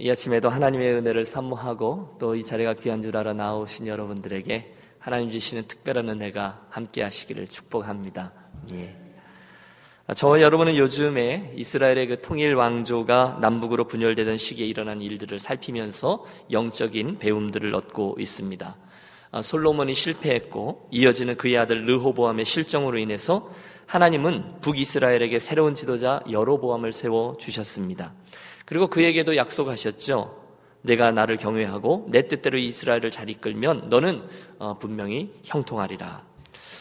이 0.00 0.10
아침에도 0.10 0.48
하나님의 0.48 0.94
은혜를 0.94 1.26
사모하고 1.26 2.16
또 2.18 2.34
이 2.34 2.42
자리가 2.42 2.72
귀한 2.74 3.02
줄 3.02 3.18
알아 3.18 3.34
나오신 3.34 3.86
여러분들에게 3.86 4.74
하나님 4.98 5.30
주시는 5.30 5.64
특별한 5.64 6.08
은혜가 6.08 6.68
함께 6.70 7.02
하시기를 7.02 7.46
축복합니다. 7.48 8.32
예. 8.72 8.96
저와 10.14 10.40
여러분은 10.40 10.76
요즘에 10.76 11.52
이스라엘의 11.54 12.06
그 12.06 12.22
통일 12.22 12.54
왕조가 12.54 13.38
남북으로 13.42 13.84
분열되던 13.86 14.38
시기에 14.38 14.66
일어난 14.66 15.02
일들을 15.02 15.38
살피면서 15.38 16.24
영적인 16.50 17.18
배움들을 17.18 17.74
얻고 17.74 18.16
있습니다. 18.18 18.76
아, 19.32 19.42
솔로몬이 19.42 19.94
실패했고 19.94 20.88
이어지는 20.90 21.36
그의 21.36 21.58
아들 21.58 21.84
르호보암의 21.84 22.46
실정으로 22.46 22.96
인해서 22.96 23.50
하나님은 23.84 24.60
북이스라엘에게 24.62 25.38
새로운 25.38 25.74
지도자 25.74 26.22
여로보암을 26.30 26.92
세워 26.92 27.36
주셨습니다. 27.38 28.14
그리고 28.70 28.86
그에게도 28.86 29.34
약속하셨죠. 29.34 30.32
내가 30.82 31.10
나를 31.10 31.38
경외하고 31.38 32.06
내 32.08 32.28
뜻대로 32.28 32.56
이스라엘을 32.56 33.10
잘 33.10 33.28
이끌면 33.28 33.88
너는 33.88 34.22
어, 34.60 34.78
분명히 34.78 35.34
형통하리라. 35.42 36.22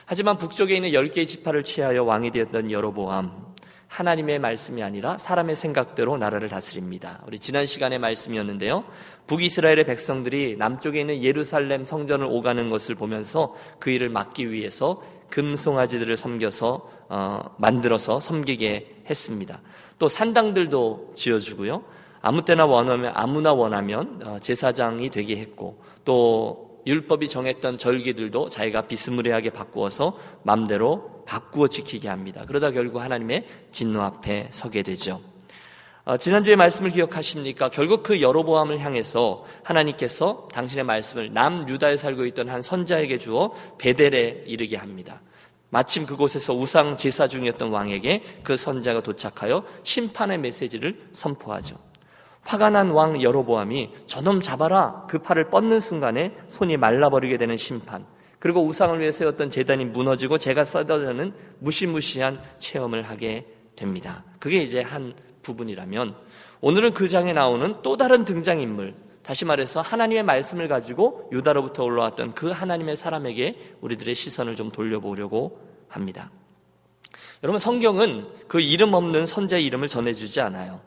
하지만 0.05 0.37
북쪽에 0.37 0.75
있는 0.75 0.93
열 0.93 1.09
개의 1.09 1.25
지파를 1.25 1.63
취하여 1.63 2.03
왕이 2.03 2.29
되었던 2.29 2.69
여로보암 2.69 3.48
하나님의 3.89 4.37
말씀이 4.39 4.83
아니라 4.83 5.17
사람의 5.17 5.55
생각대로 5.55 6.15
나라를 6.17 6.47
다스립니다. 6.47 7.21
우리 7.27 7.39
지난 7.39 7.65
시간의 7.65 7.99
말씀이었는데요. 7.99 8.85
북이스라엘의 9.27 9.85
백성들이 9.85 10.55
남쪽에 10.57 11.01
있는 11.01 11.21
예루살렘 11.23 11.83
성전을 11.83 12.27
오가는 12.29 12.69
것을 12.69 12.95
보면서 12.95 13.55
그 13.79 13.89
일을 13.89 14.09
막기 14.09 14.51
위해서 14.51 15.01
금송아지들을 15.31 16.15
섬겨서 16.15 16.89
어, 17.09 17.55
만들어서 17.57 18.19
섬기게 18.19 19.03
했습니다. 19.09 19.59
또 19.97 20.07
산당들도 20.07 21.13
지어주고요. 21.15 21.83
아무 22.21 22.45
때나 22.45 22.65
원하면 22.67 23.11
아무나 23.15 23.53
원하면 23.53 24.21
어, 24.23 24.37
제사장이 24.39 25.09
되게 25.09 25.37
했고 25.37 25.81
또 26.05 26.69
율법이 26.85 27.27
정했던 27.27 27.77
절기들도 27.77 28.47
자기가 28.47 28.83
비스무리하게 28.83 29.49
바꾸어서 29.49 30.17
마음대로 30.43 31.18
바꾸어 31.29 31.67
지키게 31.67 32.09
합니다. 32.09 32.43
그러다 32.47 32.71
결국 32.71 32.99
하나님의 33.01 33.45
진노 33.71 34.01
앞에 34.01 34.47
서게 34.49 34.81
되죠. 34.81 35.21
어, 36.03 36.17
지난주에 36.17 36.55
말씀을 36.55 36.89
기억하십니까? 36.89 37.69
결국 37.69 38.01
그 38.01 38.19
여로보암을 38.19 38.79
향해서 38.79 39.45
하나님께서 39.63 40.47
당신의 40.51 40.85
말씀을 40.85 41.31
남 41.31 41.69
유다에 41.69 41.97
살고 41.97 42.25
있던 42.25 42.49
한 42.49 42.63
선자에게 42.63 43.19
주어 43.19 43.53
베델에 43.77 44.45
이르게 44.47 44.75
합니다. 44.75 45.21
마침 45.69 46.07
그곳에서 46.07 46.55
우상 46.55 46.97
제사 46.97 47.27
중이었던 47.27 47.69
왕에게 47.69 48.23
그 48.41 48.57
선자가 48.57 49.01
도착하여 49.01 49.63
심판의 49.83 50.39
메시지를 50.39 50.99
선포하죠. 51.13 51.75
화가 52.41 52.71
난 52.71 52.89
왕 52.89 53.21
여로보암이 53.21 53.91
저놈 54.07 54.41
잡아라 54.41 55.05
그 55.07 55.19
팔을 55.19 55.51
뻗는 55.51 55.79
순간에 55.79 56.35
손이 56.47 56.77
말라버리게 56.77 57.37
되는 57.37 57.55
심판 57.55 58.07
그리고 58.39 58.63
우상을 58.63 58.99
위해 58.99 59.11
세웠던 59.11 59.49
재단이 59.49 59.85
무너지고 59.85 60.37
제가 60.37 60.63
쏟아지는 60.63 61.33
무시무시한 61.59 62.41
체험을 62.57 63.03
하게 63.03 63.45
됩니다. 63.75 64.23
그게 64.39 64.63
이제 64.63 64.81
한 64.81 65.13
부분이라면 65.43 66.15
오늘은 66.61 66.93
그 66.93 67.09
장에 67.09 67.33
나오는 67.33 67.75
또 67.83 67.97
다른 67.97 68.25
등장인물 68.25 68.95
다시 69.23 69.45
말해서 69.45 69.81
하나님의 69.81 70.23
말씀을 70.23 70.67
가지고 70.67 71.29
유다로부터 71.31 71.83
올라왔던 71.83 72.33
그 72.33 72.49
하나님의 72.49 72.95
사람에게 72.95 73.75
우리들의 73.81 74.15
시선을 74.15 74.55
좀 74.55 74.71
돌려보려고 74.71 75.59
합니다. 75.87 76.31
여러분 77.43 77.59
성경은 77.59 78.27
그 78.47 78.59
이름 78.59 78.93
없는 78.93 79.25
선자의 79.25 79.65
이름을 79.65 79.87
전해주지 79.87 80.41
않아요. 80.41 80.81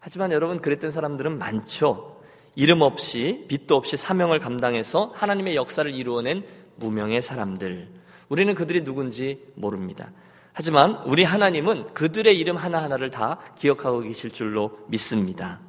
하지만 0.00 0.32
여러분 0.32 0.58
그랬던 0.58 0.90
사람들은 0.90 1.38
많죠. 1.38 2.20
이름 2.56 2.82
없이 2.82 3.44
빛도 3.48 3.74
없이 3.74 3.96
사명을 3.96 4.38
감당해서 4.38 5.12
하나님의 5.14 5.56
역사를 5.56 5.92
이루어낸 5.92 6.44
무명의 6.76 7.22
사람들. 7.22 7.88
우리는 8.28 8.54
그들이 8.54 8.84
누군지 8.84 9.44
모릅니다. 9.54 10.10
하지만 10.52 11.02
우리 11.04 11.24
하나님은 11.24 11.94
그들의 11.94 12.38
이름 12.38 12.56
하나하나를 12.56 13.10
다 13.10 13.38
기억하고 13.58 14.00
계실 14.00 14.30
줄로 14.30 14.78
믿습니다. 14.88 15.60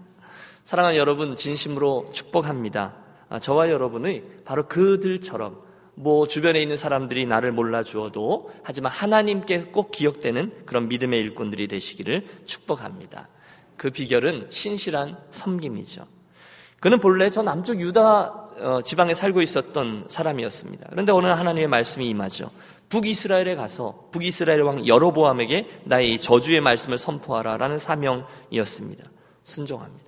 사랑하는 0.63 0.97
여러분, 0.97 1.35
진심으로 1.35 2.09
축복합니다. 2.13 2.95
아, 3.29 3.39
저와 3.39 3.69
여러분의 3.69 4.23
바로 4.45 4.67
그들처럼 4.67 5.65
뭐 5.95 6.27
주변에 6.27 6.61
있는 6.61 6.77
사람들이 6.77 7.25
나를 7.25 7.51
몰라 7.51 7.81
주어도 7.81 8.51
하지만 8.63 8.91
하나님께 8.91 9.59
꼭 9.71 9.91
기억되는 9.91 10.65
그런 10.65 10.87
믿음의 10.89 11.19
일꾼들이 11.21 11.67
되시기를 11.67 12.27
축복합니다. 12.45 13.29
그 13.77 13.89
비결은 13.89 14.47
신실한 14.49 15.17
섬김이죠. 15.31 16.05
그는 16.79 16.99
본래 16.99 17.29
저 17.29 17.41
남쪽 17.41 17.79
유다 17.79 18.27
어, 18.27 18.44
지방에 18.83 19.13
살고 19.13 19.41
있었던 19.41 20.05
사람이었습니다. 20.07 20.87
그런데 20.89 21.11
오늘 21.11 21.37
하나님의 21.37 21.67
말씀이 21.67 22.09
임하죠. 22.09 22.49
북이스라엘에 22.89 23.55
가서 23.55 24.09
북이스라엘 24.11 24.61
왕 24.61 24.87
여로보암에게 24.87 25.81
나의 25.85 26.19
저주의 26.19 26.61
말씀을 26.61 26.97
선포하라라는 26.97 27.79
사명이었습니다. 27.79 29.03
순종합니다. 29.43 30.05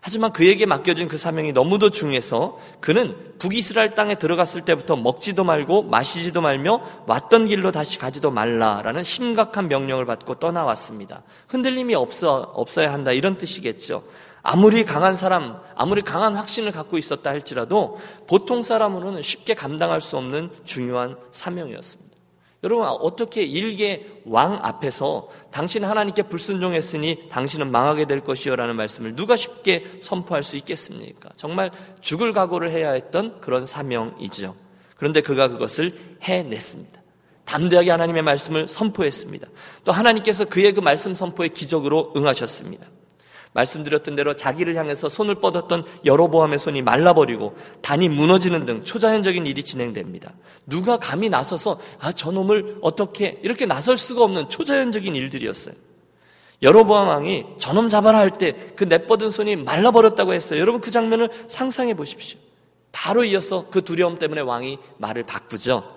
하지만 0.00 0.32
그에게 0.32 0.66
맡겨진 0.66 1.08
그 1.08 1.16
사명이 1.16 1.52
너무도 1.52 1.90
중요해서 1.90 2.60
그는 2.80 3.16
북이스라엘 3.40 3.96
땅에 3.96 4.14
들어갔을 4.14 4.64
때부터 4.64 4.94
먹지도 4.94 5.42
말고 5.42 5.82
마시지도 5.82 6.40
말며 6.40 6.80
왔던 7.06 7.48
길로 7.48 7.72
다시 7.72 7.98
가지도 7.98 8.30
말라라는 8.30 9.02
심각한 9.02 9.66
명령을 9.66 10.06
받고 10.06 10.36
떠나왔습니다. 10.36 11.24
흔들림이 11.48 11.96
없어, 11.96 12.36
없어야 12.54 12.92
한다 12.92 13.10
이런 13.10 13.36
뜻이겠죠. 13.36 14.04
아무리 14.48 14.84
강한 14.84 15.16
사람, 15.16 15.58
아무리 15.74 16.02
강한 16.02 16.36
확신을 16.36 16.70
갖고 16.70 16.98
있었다 16.98 17.30
할지라도 17.30 17.98
보통 18.28 18.62
사람으로는 18.62 19.20
쉽게 19.20 19.54
감당할 19.54 20.00
수 20.00 20.16
없는 20.16 20.50
중요한 20.62 21.16
사명이었습니다. 21.32 22.16
여러분 22.62 22.86
어떻게 22.86 23.42
일개 23.42 24.06
왕 24.24 24.60
앞에서 24.62 25.30
당신 25.50 25.84
하나님께 25.84 26.22
불순종했으니 26.22 27.28
당신은 27.28 27.72
망하게 27.72 28.06
될 28.06 28.20
것이요 28.20 28.54
라는 28.54 28.76
말씀을 28.76 29.16
누가 29.16 29.34
쉽게 29.34 29.98
선포할 30.00 30.44
수 30.44 30.56
있겠습니까? 30.58 31.30
정말 31.36 31.72
죽을 32.00 32.32
각오를 32.32 32.70
해야 32.70 32.92
했던 32.92 33.40
그런 33.40 33.66
사명이죠. 33.66 34.54
그런데 34.94 35.22
그가 35.22 35.48
그것을 35.48 36.18
해냈습니다. 36.22 37.02
담대하게 37.46 37.90
하나님의 37.90 38.22
말씀을 38.22 38.68
선포했습니다. 38.68 39.48
또 39.84 39.90
하나님께서 39.90 40.44
그의 40.44 40.72
그 40.72 40.78
말씀 40.78 41.16
선포에 41.16 41.48
기적으로 41.48 42.12
응하셨습니다. 42.14 42.86
말씀드렸던 43.56 44.14
대로 44.14 44.36
자기를 44.36 44.76
향해서 44.76 45.08
손을 45.08 45.36
뻗었던 45.36 45.84
여로보암의 46.04 46.58
손이 46.58 46.82
말라버리고 46.82 47.56
단이 47.82 48.08
무너지는 48.08 48.66
등 48.66 48.84
초자연적인 48.84 49.46
일이 49.46 49.62
진행됩니다. 49.62 50.32
누가 50.66 50.98
감히 50.98 51.28
나서서 51.28 51.80
아 51.98 52.12
저놈을 52.12 52.78
어떻게 52.82 53.40
이렇게 53.42 53.66
나설 53.66 53.96
수가 53.96 54.22
없는 54.24 54.48
초자연적인 54.48 55.14
일들이었어요. 55.16 55.74
여로보암 56.62 57.08
왕이 57.08 57.44
저놈 57.58 57.88
잡아라 57.88 58.18
할 58.18 58.30
때 58.38 58.54
그 58.76 58.84
내뻗은 58.84 59.30
손이 59.30 59.56
말라버렸다고 59.56 60.32
했어요. 60.32 60.60
여러분 60.60 60.80
그 60.80 60.90
장면을 60.90 61.28
상상해 61.48 61.94
보십시오. 61.94 62.38
바로 62.92 63.24
이어서 63.24 63.66
그 63.70 63.82
두려움 63.82 64.18
때문에 64.18 64.40
왕이 64.40 64.78
말을 64.98 65.24
바꾸죠. 65.24 65.96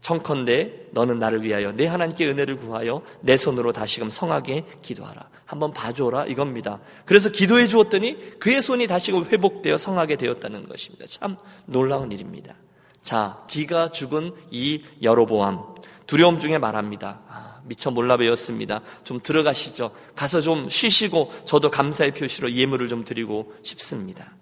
청컨대 0.00 0.88
너는 0.92 1.18
나를 1.18 1.42
위하여 1.42 1.72
내 1.72 1.86
하나님께 1.86 2.28
은혜를 2.28 2.56
구하여 2.58 3.02
내 3.20 3.36
손으로 3.36 3.72
다시금 3.72 4.10
성하게 4.10 4.64
기도하라. 4.80 5.28
한번 5.48 5.72
봐줘라 5.72 6.26
이겁니다. 6.26 6.78
그래서 7.06 7.30
기도해 7.30 7.66
주었더니 7.68 8.38
그의 8.38 8.60
손이 8.60 8.86
다시금 8.86 9.24
회복되어 9.24 9.78
성하게 9.78 10.16
되었다는 10.16 10.68
것입니다. 10.68 11.06
참 11.06 11.38
놀라운 11.64 12.12
일입니다. 12.12 12.54
자, 13.00 13.42
기가 13.48 13.88
죽은 13.88 14.34
이 14.50 14.84
여로보암 15.02 15.76
두려움 16.06 16.38
중에 16.38 16.58
말합니다. 16.58 17.22
아, 17.28 17.60
미처 17.64 17.90
몰라 17.90 18.18
배웠습니다. 18.18 18.82
좀 19.04 19.20
들어가시죠. 19.22 19.92
가서 20.14 20.42
좀 20.42 20.68
쉬시고 20.68 21.32
저도 21.46 21.70
감사의 21.70 22.12
표시로 22.12 22.52
예물을 22.52 22.86
좀 22.88 23.02
드리고 23.02 23.54
싶습니다. 23.62 24.36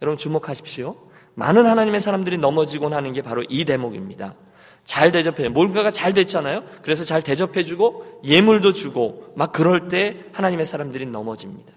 여러분 0.00 0.16
주목하십시오. 0.16 0.94
많은 1.34 1.66
하나님의 1.66 2.00
사람들이 2.00 2.38
넘어지곤 2.38 2.94
하는 2.94 3.12
게 3.12 3.20
바로 3.20 3.42
이 3.48 3.64
대목입니다. 3.64 4.36
잘 4.90 5.12
대접해. 5.12 5.48
뭔가가 5.48 5.92
잘 5.92 6.12
됐잖아요. 6.12 6.64
그래서 6.82 7.04
잘 7.04 7.22
대접해주고 7.22 8.22
예물도 8.24 8.72
주고 8.72 9.32
막 9.36 9.52
그럴 9.52 9.86
때 9.86 10.16
하나님의 10.32 10.66
사람들이 10.66 11.06
넘어집니다. 11.06 11.72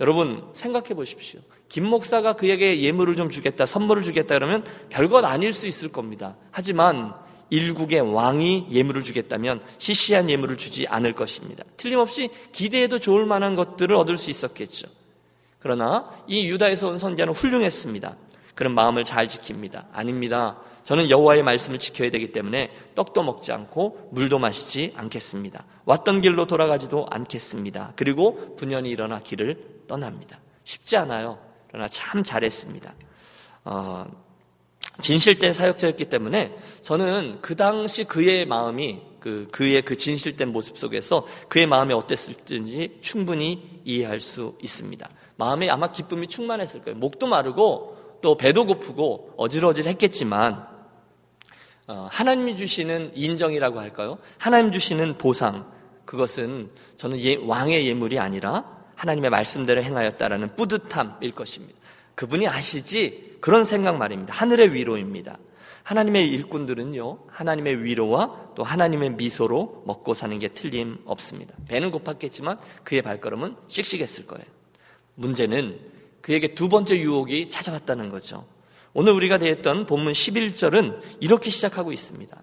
여러분 0.00 0.42
생각해 0.54 0.94
보십시오. 0.94 1.38
김 1.68 1.84
목사가 1.84 2.32
그에게 2.32 2.82
예물을 2.82 3.14
좀 3.14 3.28
주겠다, 3.28 3.66
선물을 3.66 4.02
주겠다 4.02 4.34
그러면 4.34 4.64
별것 4.88 5.24
아닐 5.24 5.52
수 5.52 5.68
있을 5.68 5.92
겁니다. 5.92 6.34
하지만 6.50 7.14
일국의 7.50 8.00
왕이 8.00 8.66
예물을 8.72 9.04
주겠다면 9.04 9.62
시시한 9.78 10.28
예물을 10.28 10.56
주지 10.56 10.88
않을 10.88 11.12
것입니다. 11.12 11.62
틀림없이 11.76 12.30
기대해도 12.50 12.98
좋을 12.98 13.26
만한 13.26 13.54
것들을 13.54 13.94
얻을 13.94 14.16
수 14.16 14.28
있었겠죠. 14.28 14.88
그러나 15.60 16.10
이 16.26 16.48
유다에서 16.48 16.88
온 16.88 16.98
선자는 16.98 17.32
훌륭했습니다. 17.32 18.16
그런 18.60 18.74
마음을 18.74 19.04
잘 19.04 19.26
지킵니다. 19.26 19.86
아닙니다. 19.90 20.58
저는 20.84 21.08
여호와의 21.08 21.42
말씀을 21.42 21.78
지켜야 21.78 22.10
되기 22.10 22.30
때문에 22.30 22.70
떡도 22.94 23.22
먹지 23.22 23.52
않고 23.52 24.10
물도 24.12 24.38
마시지 24.38 24.92
않겠습니다. 24.98 25.64
왔던 25.86 26.20
길로 26.20 26.46
돌아가지도 26.46 27.06
않겠습니다. 27.08 27.94
그리고 27.96 28.54
분연히 28.56 28.90
일어나 28.90 29.20
길을 29.20 29.84
떠납니다. 29.88 30.40
쉽지 30.64 30.98
않아요. 30.98 31.38
그러나 31.68 31.88
참 31.88 32.22
잘했습니다. 32.22 32.94
어, 33.64 34.06
진실된 35.00 35.54
사역자였기 35.54 36.04
때문에 36.10 36.54
저는 36.82 37.38
그 37.40 37.56
당시 37.56 38.04
그의 38.04 38.44
마음이 38.44 39.00
그 39.20 39.48
그의 39.50 39.80
그 39.80 39.96
진실된 39.96 40.52
모습 40.52 40.76
속에서 40.76 41.26
그의 41.48 41.66
마음이 41.66 41.94
어땠을지 41.94 42.98
충분히 43.00 43.80
이해할 43.86 44.20
수 44.20 44.58
있습니다. 44.60 45.08
마음에 45.36 45.70
아마 45.70 45.90
기쁨이 45.90 46.26
충만했을 46.26 46.82
거예요. 46.82 46.98
목도 46.98 47.26
마르고 47.26 47.99
또 48.20 48.36
배도 48.36 48.66
고프고 48.66 49.34
어질어질했겠지만 49.36 50.68
어, 51.88 52.08
하나님이 52.10 52.56
주시는 52.56 53.12
인정이라고 53.14 53.80
할까요? 53.80 54.18
하나님 54.38 54.70
주시는 54.70 55.18
보상 55.18 55.70
그것은 56.04 56.70
저는 56.96 57.18
예, 57.20 57.36
왕의 57.36 57.86
예물이 57.86 58.18
아니라 58.18 58.64
하나님의 58.94 59.30
말씀대로 59.30 59.82
행하였다라는 59.82 60.56
뿌듯함일 60.56 61.32
것입니다. 61.34 61.78
그분이 62.14 62.46
아시지 62.46 63.38
그런 63.40 63.64
생각 63.64 63.96
말입니다. 63.96 64.34
하늘의 64.34 64.74
위로입니다. 64.74 65.38
하나님의 65.82 66.28
일꾼들은요, 66.28 67.18
하나님의 67.28 67.82
위로와 67.82 68.52
또 68.54 68.62
하나님의 68.62 69.12
미소로 69.14 69.82
먹고 69.86 70.14
사는 70.14 70.38
게 70.38 70.48
틀림없습니다. 70.48 71.54
배는 71.66 71.90
고팠겠지만 71.90 72.58
그의 72.84 73.02
발걸음은 73.02 73.56
씩씩했을 73.68 74.26
거예요. 74.26 74.44
문제는 75.14 75.80
그에게 76.20 76.54
두 76.54 76.68
번째 76.68 76.98
유혹이 76.98 77.48
찾아왔다는 77.48 78.10
거죠. 78.10 78.46
오늘 78.92 79.12
우리가 79.12 79.38
대했던 79.38 79.86
본문 79.86 80.12
11절은 80.12 81.00
이렇게 81.20 81.50
시작하고 81.50 81.92
있습니다. 81.92 82.42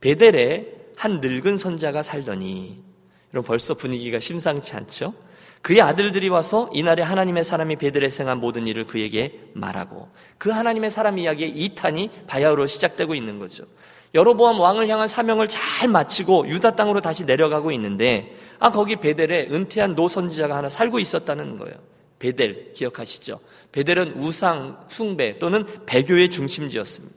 베델에 0.00 0.66
한 0.96 1.20
늙은 1.20 1.56
선지자가 1.56 2.02
살더니, 2.02 2.82
여러분 3.32 3.46
벌써 3.46 3.74
분위기가 3.74 4.18
심상치 4.18 4.74
않죠? 4.74 5.14
그의 5.62 5.80
아들들이 5.80 6.28
와서 6.28 6.70
이날에 6.72 7.02
하나님의 7.02 7.42
사람이 7.42 7.76
벧엘에서 7.76 8.08
행한 8.08 8.38
모든 8.38 8.66
일을 8.68 8.84
그에게 8.84 9.40
말하고 9.54 10.08
그 10.38 10.50
하나님의 10.50 10.92
사람 10.92 11.18
이야기의 11.18 11.54
2탄이 11.70 12.26
바야흐로 12.28 12.68
시작되고 12.68 13.14
있는 13.16 13.38
거죠. 13.40 13.64
여로보암 14.14 14.60
왕을 14.60 14.88
향한 14.88 15.08
사명을 15.08 15.48
잘 15.48 15.88
마치고 15.88 16.48
유다 16.48 16.76
땅으로 16.76 17.00
다시 17.00 17.24
내려가고 17.24 17.72
있는데 17.72 18.38
아 18.60 18.70
거기 18.70 18.96
베델에 18.96 19.48
은퇴한 19.50 19.96
노 19.96 20.06
선지자가 20.06 20.56
하나 20.56 20.68
살고 20.68 21.00
있었다는 21.00 21.56
거예요. 21.58 21.76
베델 22.18 22.72
기억하시죠? 22.72 23.40
베델은 23.72 24.18
우상 24.18 24.86
숭배 24.88 25.38
또는 25.38 25.66
배교의 25.86 26.30
중심지였습니다. 26.30 27.14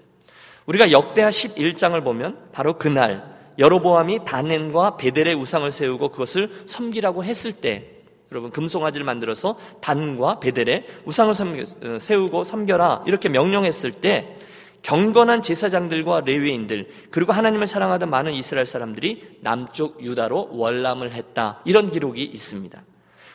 우리가 0.66 0.92
역대하 0.92 1.30
11장을 1.30 2.04
보면 2.04 2.38
바로 2.52 2.78
그날 2.78 3.38
여로보암이 3.58 4.26
단엔과 4.26 4.98
베델의 4.98 5.36
우상을 5.36 5.70
세우고 5.70 6.10
그것을 6.10 6.50
섬기라고 6.66 7.24
했을 7.24 7.52
때 7.52 8.00
여러분 8.32 8.52
금송아지를 8.52 9.06
만들어서 9.06 9.58
단과 9.82 10.40
베델에 10.40 10.86
우상을 11.06 11.34
어, 11.34 11.98
세우고 12.00 12.44
섬겨라 12.44 13.04
이렇게 13.08 13.28
명령했을 13.28 13.92
때 13.92 14.36
경건한 14.82 15.42
제사장들과 15.42 16.22
레위인들 16.22 16.88
그리고 17.10 17.34
하나님을 17.34 17.68
사랑하던 17.68 18.10
많은 18.10 18.34
이스라엘 18.34 18.66
사람들이 18.66 19.40
남쪽 19.42 20.02
유다로 20.04 20.50
월남을 20.52 21.12
했다 21.12 21.62
이런 21.66 21.92
기록이 21.92 22.24
있습니다. 22.24 22.82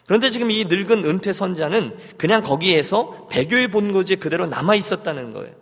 그런데 0.06 0.30
지금 0.30 0.50
이 0.50 0.64
늙은 0.64 1.04
은퇴 1.04 1.32
선자는 1.32 1.96
그냥 2.18 2.42
거기에서 2.42 3.26
배교의 3.30 3.68
본거지에 3.68 4.16
그대로 4.16 4.46
남아 4.46 4.74
있었다는 4.74 5.32
거예요. 5.32 5.52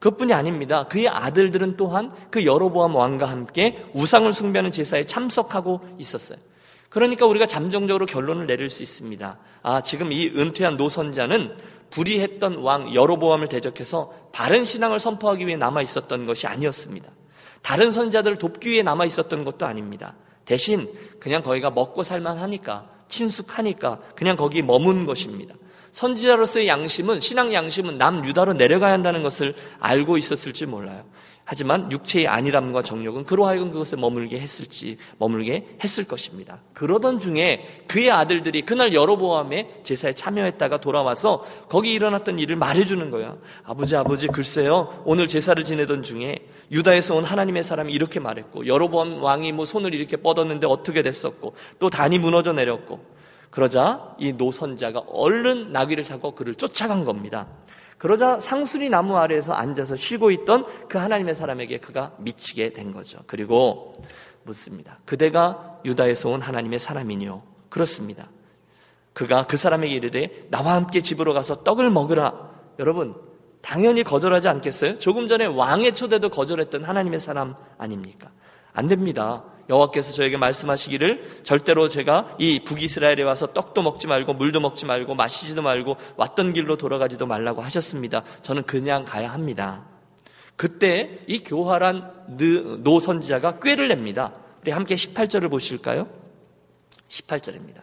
그것뿐이 0.00 0.32
아닙니다. 0.32 0.84
그의 0.84 1.08
아들들은 1.08 1.76
또한 1.76 2.12
그 2.30 2.44
여로보암 2.44 2.94
왕과 2.94 3.26
함께 3.26 3.86
우상을 3.94 4.30
숭배하는 4.32 4.72
제사에 4.72 5.04
참석하고 5.04 5.80
있었어요. 5.98 6.38
그러니까 6.90 7.26
우리가 7.26 7.46
잠정적으로 7.46 8.06
결론을 8.06 8.46
내릴 8.46 8.68
수 8.68 8.82
있습니다. 8.82 9.38
아, 9.62 9.80
지금 9.80 10.12
이 10.12 10.28
은퇴한 10.28 10.76
노선자는 10.76 11.56
불의했던 11.90 12.56
왕 12.58 12.94
여로보암을 12.94 13.48
대적해서 13.48 14.12
바른 14.32 14.64
신앙을 14.64 14.98
선포하기 14.98 15.46
위해 15.46 15.56
남아 15.56 15.82
있었던 15.82 16.26
것이 16.26 16.46
아니었습니다. 16.46 17.08
다른 17.62 17.90
선자들을 17.92 18.36
돕기 18.38 18.70
위해 18.70 18.82
남아 18.82 19.06
있었던 19.06 19.42
것도 19.42 19.64
아닙니다. 19.64 20.14
대신 20.44 20.86
그냥 21.18 21.42
거기가 21.42 21.70
먹고 21.70 22.02
살만 22.02 22.38
하니까 22.38 22.88
친숙하니까 23.14 24.00
그냥 24.16 24.36
거기 24.36 24.62
머문 24.62 25.04
것입니다. 25.04 25.54
선지자로서의 25.92 26.66
양심은 26.66 27.20
신앙 27.20 27.54
양심은 27.54 27.98
남 27.98 28.24
유다로 28.26 28.54
내려가야 28.54 28.92
한다는 28.92 29.22
것을 29.22 29.54
알고 29.78 30.18
있었을지 30.18 30.66
몰라요. 30.66 31.04
하지만 31.46 31.92
육체의 31.92 32.26
안일함과 32.26 32.82
정욕은 32.82 33.24
그로 33.24 33.46
하여금 33.46 33.70
그것을 33.70 33.98
머물게 33.98 34.40
했을지 34.40 34.96
머물게 35.18 35.76
했을 35.82 36.04
것입니다. 36.04 36.60
그러던 36.72 37.18
중에 37.18 37.84
그의 37.86 38.10
아들들이 38.10 38.62
그날 38.62 38.94
여로보암의 38.94 39.80
제사에 39.82 40.14
참여했다가 40.14 40.80
돌아와서 40.80 41.44
거기 41.68 41.92
일어났던 41.92 42.38
일을 42.38 42.56
말해주는 42.56 43.10
거야. 43.10 43.36
아버지 43.62 43.94
아버지 43.94 44.26
글쎄요 44.28 45.02
오늘 45.04 45.28
제사를 45.28 45.62
지내던 45.62 46.02
중에 46.02 46.38
유다에서 46.72 47.16
온 47.16 47.24
하나님의 47.24 47.62
사람이 47.62 47.92
이렇게 47.92 48.20
말했고 48.20 48.66
여로보암 48.66 49.22
왕이 49.22 49.52
뭐 49.52 49.66
손을 49.66 49.94
이렇게 49.94 50.16
뻗었는데 50.16 50.66
어떻게 50.66 51.02
됐었고 51.02 51.54
또 51.78 51.90
단이 51.90 52.18
무너져 52.18 52.52
내렸고 52.52 53.04
그러자 53.50 54.16
이 54.18 54.32
노선자가 54.32 55.04
얼른 55.06 55.72
나귀를 55.72 56.04
타고 56.04 56.32
그를 56.32 56.54
쫓아간 56.54 57.04
겁니다. 57.04 57.46
그러자 58.04 58.38
상수리 58.38 58.90
나무 58.90 59.16
아래에서 59.16 59.54
앉아서 59.54 59.96
쉬고 59.96 60.30
있던 60.30 60.66
그 60.88 60.98
하나님의 60.98 61.34
사람에게 61.34 61.78
그가 61.78 62.12
미치게 62.18 62.74
된 62.74 62.92
거죠. 62.92 63.20
그리고 63.26 63.94
묻습니다. 64.42 64.98
그대가 65.06 65.80
유다에서 65.86 66.28
온 66.28 66.42
하나님의 66.42 66.80
사람이니요? 66.80 67.42
그렇습니다. 67.70 68.28
그가 69.14 69.46
그 69.46 69.56
사람에게 69.56 69.94
이르되 69.94 70.48
나와 70.50 70.74
함께 70.74 71.00
집으로 71.00 71.32
가서 71.32 71.64
떡을 71.64 71.88
먹으라. 71.88 72.50
여러분, 72.78 73.14
당연히 73.62 74.02
거절하지 74.02 74.48
않겠어요? 74.48 74.98
조금 74.98 75.26
전에 75.26 75.46
왕의 75.46 75.94
초대도 75.94 76.28
거절했던 76.28 76.84
하나님의 76.84 77.18
사람 77.18 77.54
아닙니까? 77.78 78.32
안 78.74 78.86
됩니다. 78.86 79.44
여호와께서 79.68 80.12
저에게 80.12 80.36
말씀하시기를 80.36 81.40
절대로 81.42 81.88
제가 81.88 82.36
이 82.38 82.64
북이스라엘에 82.64 83.22
와서 83.22 83.46
떡도 83.52 83.82
먹지 83.82 84.06
말고 84.06 84.34
물도 84.34 84.60
먹지 84.60 84.86
말고 84.86 85.14
마시지도 85.14 85.62
말고 85.62 85.96
왔던 86.16 86.52
길로 86.52 86.76
돌아가지도 86.76 87.26
말라고 87.26 87.62
하셨습니다. 87.62 88.22
저는 88.42 88.64
그냥 88.64 89.04
가야 89.04 89.32
합니다. 89.32 89.84
그때 90.56 91.20
이 91.26 91.42
교활한 91.42 92.12
노 92.82 93.00
선지자가 93.00 93.58
꾀를 93.58 93.88
냅니다. 93.88 94.34
우리 94.62 94.70
함께 94.70 94.94
18절을 94.94 95.50
보실까요? 95.50 96.08
18절입니다. 97.08 97.80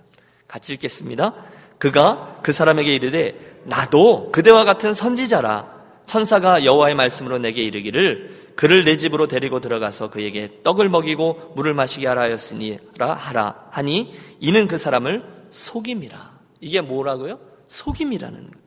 같이 0.48 0.74
읽겠습니다. 0.74 1.34
그가 1.77 2.39
그 2.44 2.51
사람에게 2.51 2.94
이르되 2.94 3.60
나도 3.63 4.32
그대와 4.32 4.65
같은 4.65 4.94
선지자라 4.94 5.82
천사가 6.06 6.65
여호와의 6.65 6.96
말씀으로 6.96 7.38
내게 7.38 7.63
이르기를 7.63 8.40
그를 8.62 8.86
내 8.86 8.96
집으로 8.96 9.25
데리고 9.25 9.60
들어가서 9.60 10.12
그에게 10.12 10.62
떡을 10.62 10.88
먹이고 10.88 11.53
물을 11.56 11.74
마시게 11.74 12.06
하라 12.06 12.22
하였으니라 12.22 13.15
하라 13.15 13.70
하니 13.72 14.13
이는 14.39 14.68
그 14.68 14.77
사람을 14.77 15.24
속임이라. 15.50 16.39
이게 16.60 16.80
뭐라고요? 16.80 17.39
속임이라는 17.68 18.51
거. 18.51 18.60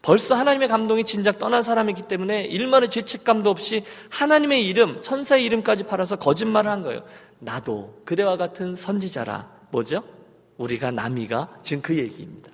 벌써 0.00 0.36
하나님의 0.36 0.68
감동이 0.68 1.04
진작 1.04 1.38
떠난 1.38 1.60
사람이기 1.60 2.08
때문에 2.08 2.44
일말의 2.44 2.88
죄책감도 2.88 3.50
없이 3.50 3.84
하나님의 4.08 4.66
이름, 4.66 5.02
천사의 5.02 5.44
이름까지 5.44 5.84
팔아서 5.84 6.16
거짓말을 6.16 6.70
한 6.70 6.82
거예요. 6.82 7.02
나도 7.38 8.00
그대와 8.06 8.38
같은 8.38 8.74
선지자라. 8.74 9.50
뭐죠? 9.70 10.02
우리가 10.56 10.92
남이가 10.92 11.58
지금 11.60 11.82
그 11.82 11.98
얘기입니다. 11.98 12.50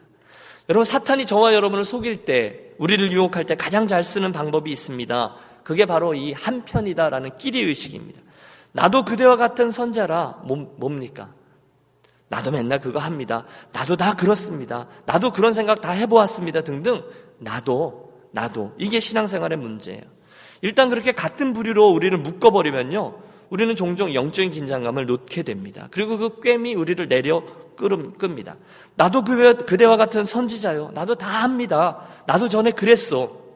여러분 0.68 0.84
사탄이 0.84 1.26
저와 1.26 1.54
여러분을 1.54 1.84
속일 1.84 2.24
때 2.24 2.72
우리를 2.78 3.12
유혹할 3.12 3.46
때 3.46 3.54
가장 3.54 3.86
잘 3.86 4.02
쓰는 4.02 4.32
방법이 4.32 4.68
있습니다. 4.68 5.36
그게 5.68 5.84
바로 5.84 6.14
이 6.14 6.32
한편이다라는 6.32 7.36
끼리 7.36 7.60
의식입니다. 7.60 8.22
나도 8.72 9.04
그대와 9.04 9.36
같은 9.36 9.70
선자라 9.70 10.40
뭡니까? 10.76 11.28
나도 12.28 12.52
맨날 12.52 12.80
그거 12.80 13.00
합니다. 13.00 13.44
나도 13.70 13.94
다 13.94 14.14
그렇습니다. 14.14 14.86
나도 15.04 15.30
그런 15.30 15.52
생각 15.52 15.82
다 15.82 15.90
해보았습니다. 15.90 16.62
등등. 16.62 17.02
나도, 17.36 18.14
나도. 18.30 18.72
이게 18.78 18.98
신앙생활의 18.98 19.58
문제예요. 19.58 20.00
일단 20.62 20.88
그렇게 20.88 21.12
같은 21.12 21.52
부류로 21.52 21.90
우리를 21.90 22.16
묶어버리면요. 22.16 23.18
우리는 23.50 23.74
종종 23.74 24.14
영적인 24.14 24.50
긴장감을 24.50 25.04
놓게 25.04 25.42
됩니다. 25.42 25.88
그리고 25.90 26.16
그 26.16 26.40
꿰이 26.40 26.76
우리를 26.76 27.06
내려 27.10 27.42
끕니다. 27.76 28.56
나도 28.94 29.22
그대와 29.22 29.98
같은 29.98 30.24
선지자요. 30.24 30.92
나도 30.94 31.16
다 31.16 31.26
합니다. 31.42 32.06
나도 32.26 32.48
전에 32.48 32.70
그랬어. 32.70 33.47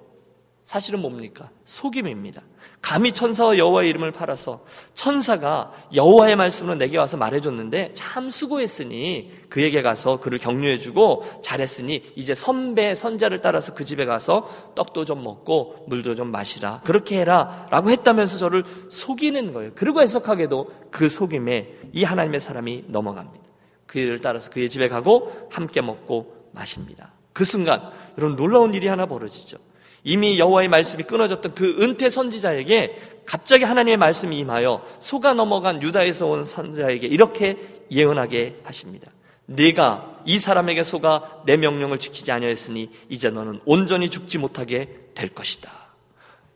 사실은 0.64 1.02
뭡니까? 1.02 1.50
속임입니다. 1.64 2.42
감히 2.80 3.12
천사와 3.12 3.58
여호와의 3.58 3.90
이름을 3.90 4.10
팔아서 4.10 4.64
천사가 4.94 5.72
여호와의 5.94 6.34
말씀으로 6.36 6.74
내게 6.74 6.98
와서 6.98 7.16
말해줬는데 7.16 7.92
참 7.94 8.28
수고했으니 8.28 9.30
그에게 9.48 9.82
가서 9.82 10.18
그를 10.18 10.38
격려해주고 10.38 11.42
잘했으니 11.42 12.12
이제 12.16 12.34
선배 12.34 12.94
선자를 12.94 13.40
따라서 13.40 13.74
그 13.74 13.84
집에 13.84 14.04
가서 14.04 14.48
떡도 14.74 15.04
좀 15.04 15.22
먹고 15.22 15.84
물도 15.88 16.16
좀 16.16 16.32
마시라 16.32 16.80
그렇게 16.84 17.20
해라라고 17.20 17.90
했다면서 17.90 18.38
저를 18.38 18.64
속이는 18.88 19.52
거예요. 19.52 19.72
그리고 19.74 20.00
해석하게도 20.00 20.88
그 20.90 21.08
속임에 21.08 21.74
이 21.92 22.02
하나님의 22.02 22.40
사람이 22.40 22.84
넘어갑니다. 22.88 23.44
그 23.86 23.98
일을 23.98 24.20
따라서 24.20 24.50
그의 24.50 24.68
집에 24.68 24.88
가고 24.88 25.48
함께 25.50 25.80
먹고 25.82 26.48
마십니다. 26.52 27.12
그 27.32 27.44
순간 27.44 27.90
여러분 28.18 28.36
놀라운 28.36 28.74
일이 28.74 28.88
하나 28.88 29.06
벌어지죠. 29.06 29.58
이미 30.04 30.38
여호와의 30.38 30.68
말씀이 30.68 31.04
끊어졌던 31.04 31.54
그 31.54 31.76
은퇴 31.80 32.10
선지자에게 32.10 32.96
갑자기 33.24 33.64
하나님의 33.64 33.96
말씀이 33.98 34.38
임하여 34.38 34.84
소가 34.98 35.34
넘어간 35.34 35.82
유다에서 35.82 36.26
온 36.26 36.44
선지자에게 36.44 37.06
이렇게 37.06 37.56
예언하게 37.90 38.60
하십니다. 38.64 39.10
네가 39.46 40.22
이 40.24 40.38
사람에게 40.38 40.82
속아 40.82 41.42
내 41.46 41.56
명령을 41.56 41.98
지키지 41.98 42.32
아니하였으니 42.32 42.90
이제 43.08 43.30
너는 43.30 43.60
온전히 43.64 44.08
죽지 44.08 44.38
못하게 44.38 44.88
될 45.14 45.28
것이다. 45.28 45.81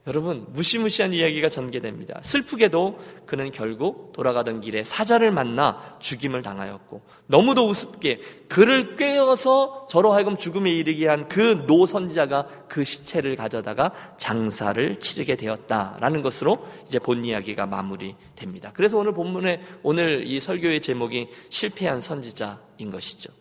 여러분 0.06 0.46
무시무시한 0.50 1.12
이야기가 1.12 1.48
전개됩니다. 1.48 2.20
슬프게도 2.22 2.98
그는 3.26 3.50
결국 3.50 4.12
돌아가던 4.12 4.60
길에 4.60 4.84
사자를 4.84 5.32
만나 5.32 5.96
죽임을 5.98 6.42
당하였고 6.42 7.02
너무도 7.26 7.68
우습게 7.68 8.20
그를 8.48 8.94
꿰어서 8.94 9.88
저로 9.90 10.12
하여금 10.12 10.36
죽음에 10.36 10.70
이르게 10.70 11.08
한 11.08 11.26
그 11.28 11.64
노선자가 11.66 12.46
그 12.68 12.84
시체를 12.84 13.36
가져다가 13.36 13.92
장사를 14.16 14.96
치르게 15.00 15.36
되었다라는 15.36 16.22
것으로 16.22 16.66
이제 16.86 16.98
본 16.98 17.24
이야기가 17.24 17.66
마무리됩니다. 17.66 18.70
그래서 18.74 18.98
오늘 18.98 19.12
본문에 19.12 19.62
오늘 19.82 20.26
이 20.26 20.38
설교의 20.38 20.80
제목이 20.80 21.28
실패한 21.50 22.00
선지자인 22.00 22.90
것이죠. 22.90 23.32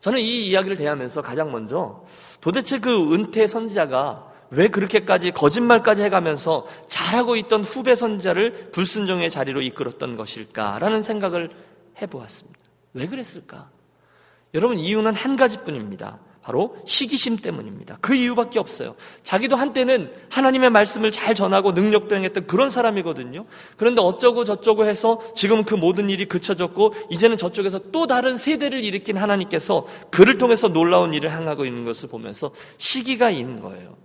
저는 0.00 0.20
이 0.20 0.48
이야기를 0.48 0.76
대하면서 0.76 1.22
가장 1.22 1.52
먼저 1.52 2.04
도대체 2.40 2.78
그 2.78 3.14
은퇴 3.14 3.46
선지자가 3.46 4.31
왜 4.52 4.68
그렇게까지 4.68 5.32
거짓말까지 5.32 6.02
해가면서 6.02 6.66
잘하고 6.86 7.36
있던 7.36 7.64
후배 7.64 7.94
선자를 7.94 8.70
불순종의 8.70 9.30
자리로 9.30 9.62
이끌었던 9.62 10.16
것일까라는 10.16 11.02
생각을 11.02 11.50
해보았습니다. 12.00 12.60
왜 12.92 13.06
그랬을까? 13.06 13.70
여러분 14.52 14.78
이유는 14.78 15.14
한 15.14 15.36
가지뿐입니다. 15.36 16.18
바로 16.42 16.76
시기심 16.84 17.36
때문입니다. 17.36 17.98
그 18.00 18.14
이유밖에 18.14 18.58
없어요. 18.58 18.96
자기도 19.22 19.56
한때는 19.56 20.12
하나님의 20.28 20.70
말씀을 20.70 21.12
잘 21.12 21.34
전하고 21.34 21.72
능력도 21.72 22.14
행했던 22.14 22.46
그런 22.46 22.68
사람이거든요. 22.68 23.46
그런데 23.76 24.02
어쩌고 24.02 24.44
저쩌고 24.44 24.84
해서 24.84 25.20
지금 25.34 25.62
그 25.62 25.74
모든 25.74 26.10
일이 26.10 26.26
그쳐졌고 26.26 26.94
이제는 27.10 27.38
저쪽에서 27.38 27.78
또 27.92 28.06
다른 28.06 28.36
세대를 28.36 28.82
일으킨 28.84 29.16
하나님께서 29.16 29.86
그를 30.10 30.36
통해서 30.36 30.68
놀라운 30.68 31.14
일을 31.14 31.30
행하고 31.30 31.64
있는 31.64 31.84
것을 31.84 32.08
보면서 32.08 32.50
시기가 32.76 33.30
있는 33.30 33.60
거예요. 33.60 33.96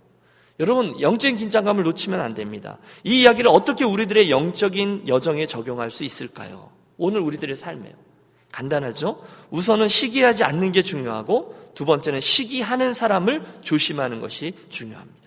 여러분, 0.60 1.00
영적인 1.00 1.36
긴장감을 1.36 1.84
놓치면 1.84 2.20
안 2.20 2.34
됩니다. 2.34 2.78
이 3.04 3.22
이야기를 3.22 3.48
어떻게 3.48 3.84
우리들의 3.84 4.30
영적인 4.30 5.04
여정에 5.06 5.46
적용할 5.46 5.90
수 5.90 6.02
있을까요? 6.04 6.70
오늘 6.96 7.20
우리들의 7.20 7.54
삶에요. 7.54 7.94
간단하죠? 8.50 9.22
우선은 9.50 9.88
시기하지 9.88 10.42
않는 10.44 10.72
게 10.72 10.82
중요하고 10.82 11.54
두 11.74 11.84
번째는 11.84 12.20
시기하는 12.20 12.92
사람을 12.92 13.44
조심하는 13.60 14.20
것이 14.20 14.54
중요합니다. 14.68 15.18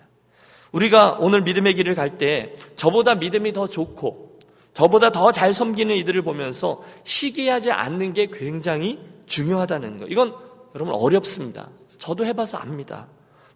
우리가 0.72 1.16
오늘 1.20 1.42
믿음의 1.42 1.74
길을 1.74 1.94
갈 1.94 2.18
때 2.18 2.54
저보다 2.76 3.14
믿음이 3.14 3.52
더 3.52 3.66
좋고 3.68 4.38
저보다 4.74 5.12
더 5.12 5.32
잘 5.32 5.54
섬기는 5.54 5.94
이들을 5.96 6.22
보면서 6.22 6.82
시기하지 7.04 7.70
않는 7.70 8.12
게 8.12 8.26
굉장히 8.26 8.98
중요하다는 9.26 9.98
거. 9.98 10.06
이건 10.06 10.34
여러분 10.74 10.94
어렵습니다. 10.94 11.70
저도 11.98 12.26
해봐서 12.26 12.58
압니다. 12.58 13.06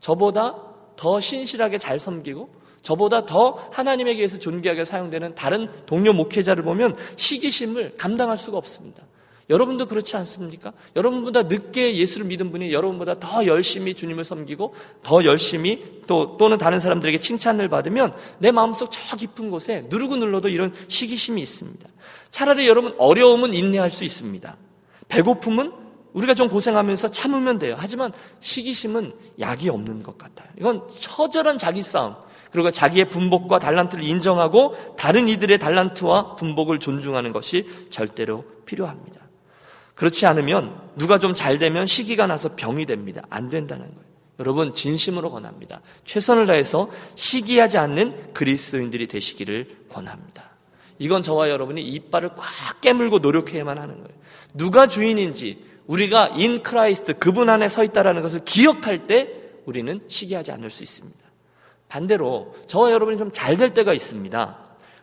저보다 0.01 0.55
더 0.97 1.21
신실하게 1.21 1.79
잘 1.79 1.99
섬기고 1.99 2.67
저보다 2.83 3.27
더 3.27 3.69
하나님에게 3.73 4.29
서 4.29 4.39
존귀하게 4.39 4.85
사용되는 4.85 5.35
다른 5.35 5.69
동료 5.87 6.13
목회자를 6.13 6.63
보면 6.63 6.97
시기심을 7.17 7.95
감당할 7.97 8.39
수가 8.39 8.59
없습니다. 8.59 9.03
여러분도 9.49 9.87
그렇지 9.87 10.17
않습니까? 10.17 10.73
여러분보다 10.97 11.45
늦게 11.45 11.97
예수를 11.97 12.27
믿은 12.27 12.51
분이 12.51 12.73
여러분보다 12.73 13.15
더 13.15 13.47
열심히 13.47 13.95
주님을 13.95 14.25
섬기고 14.25 14.75
더 15.03 15.25
열심히 15.25 16.03
또 16.07 16.37
또는 16.37 16.59
다른 16.59 16.81
사람들에게 16.81 17.19
칭찬을 17.19 17.69
받으면 17.69 18.15
내 18.39 18.51
마음속 18.51 18.91
저 18.91 19.17
깊은 19.17 19.51
곳에 19.51 19.87
누르고 19.89 20.17
눌러도 20.17 20.49
이런 20.49 20.75
시기심이 20.89 21.41
있습니다. 21.41 21.89
차라리 22.31 22.67
여러분 22.67 22.95
어려움은 22.99 23.55
인내할 23.55 23.91
수 23.91 24.05
있습니다. 24.05 24.57
배고픔은 25.09 25.86
우리가 26.17 26.33
좀 26.33 26.49
고생하면서 26.49 27.09
참으면 27.09 27.59
돼요. 27.59 27.77
하지만 27.79 28.11
시기심은 28.41 29.13
약이 29.39 29.69
없는 29.69 30.03
것 30.03 30.17
같아요. 30.17 30.49
이건 30.59 30.89
처절한 30.89 31.59
자기 31.59 31.83
싸움. 31.83 32.15
그리고 32.51 32.71
자기의 32.71 33.11
분복과 33.11 33.59
달란트를 33.59 34.03
인정하고 34.03 34.77
다른 34.97 35.29
이들의 35.29 35.59
달란트와 35.59 36.37
분복을 36.37 36.79
존중하는 36.81 37.33
것이 37.33 37.69
절대로 37.91 38.45
필요합니다. 38.65 39.21
그렇지 39.95 40.25
않으면 40.27 40.75
누가 40.97 41.19
좀 41.19 41.35
잘 41.35 41.59
되면 41.59 41.87
시기가 41.87 42.27
나서 42.27 42.57
병이 42.57 42.87
됩니다. 42.87 43.23
안 43.29 43.51
된다는 43.51 43.85
거예요. 43.87 44.07
여러분 44.39 44.73
진심으로 44.73 45.31
권합니다. 45.31 45.83
최선을 46.05 46.47
다해서 46.47 46.91
시기하지 47.15 47.77
않는 47.77 48.33
그리스도인들이 48.33 49.07
되시기를 49.07 49.85
권합니다. 49.91 50.51
이건 50.99 51.21
저와 51.21 51.51
여러분이 51.51 51.83
이빨을 51.83 52.31
꽉 52.37 52.81
깨물고 52.81 53.19
노력해야만 53.19 53.77
하는 53.79 53.97
거예요. 53.97 54.19
누가 54.55 54.87
주인인지 54.87 55.76
우리가 55.87 56.29
in 56.37 56.63
Christ 56.63 57.19
그분 57.19 57.49
안에 57.49 57.69
서 57.69 57.85
있다라는 57.85 58.23
것을 58.23 58.41
기억할 58.45 59.07
때 59.07 59.29
우리는 59.67 60.01
시기하지 60.09 60.53
않을 60.53 60.71
수 60.71 60.83
있습니다. 60.83 61.19
반대로 61.89 62.55
저와 62.67 62.91
여러분이 62.91 63.17
좀 63.19 63.31
잘 63.31 63.57
될 63.57 63.73
때가 63.75 63.93
있습니다. 63.95 64.59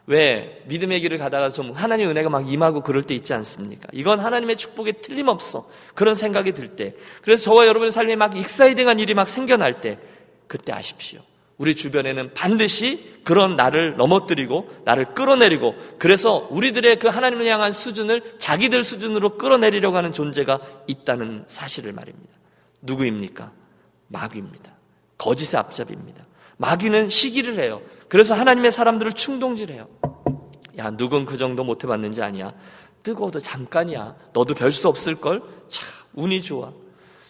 왜 0.06 0.62
믿음의 0.66 1.00
길을 1.00 1.18
가다가 1.18 1.50
좀 1.50 1.72
하나님의 1.72 2.12
은혜가 2.12 2.30
막 2.30 2.52
임하고 2.52 2.82
그럴 2.82 3.04
때 3.04 3.16
있지 3.16 3.34
않습니까? 3.34 3.88
이건 3.94 4.20
하나님의 4.20 4.58
축복에 4.58 4.94
틀림없어. 4.94 5.70
그런 5.96 6.14
생각이 6.16 6.52
들 6.52 6.76
때. 6.76 6.96
그래서 7.22 7.44
저와 7.44 7.68
여러분의 7.68 7.92
삶에 7.94 8.18
막 8.18 8.36
exciting한 8.36 9.00
일이 9.00 9.14
막 9.14 9.30
생겨날 9.30 9.80
때 9.80 9.98
그때 10.48 10.74
아십시오. 10.74 11.22
우리 11.58 11.76
주변에는 11.76 12.34
반드시 12.34 13.14
그런 13.24 13.56
나를 13.56 13.96
넘어뜨리고 13.96 14.70
나를 14.86 15.14
끌어내리고 15.14 15.76
그래서 16.00 16.48
우리들의 16.50 16.98
그 16.98 17.08
하나님을 17.08 17.46
향한 17.48 17.72
수준을 17.72 18.38
자기들 18.40 18.84
수준으로 18.84 19.38
끌어내리려고 19.38 19.96
하는 19.96 20.12
존재가 20.12 20.60
있다는 20.88 21.46
사실을 21.48 21.94
말입니다. 21.94 22.34
누구입니까? 22.82 23.52
마귀입니다. 24.08 24.74
거짓의 25.18 25.60
앞잡이입니다. 25.60 26.26
마귀는 26.58 27.10
시기를 27.10 27.56
해요. 27.60 27.82
그래서 28.10 28.34
하나님의 28.36 28.72
사람들을 28.72 29.14
충동질해요. 29.14 29.88
야, 30.78 30.92
누군 30.92 31.26
그 31.26 31.38
정도 31.38 31.64
못 31.64 31.84
해봤는지 31.84 32.22
아니야. 32.22 32.54
뜨거워도 33.04 33.40
잠깐이야. 33.40 34.16
너도 34.34 34.54
별 34.54 34.72
수 34.72 34.88
없을걸? 34.88 35.42
참, 35.68 35.88
운이 36.14 36.42
좋아. 36.42 36.72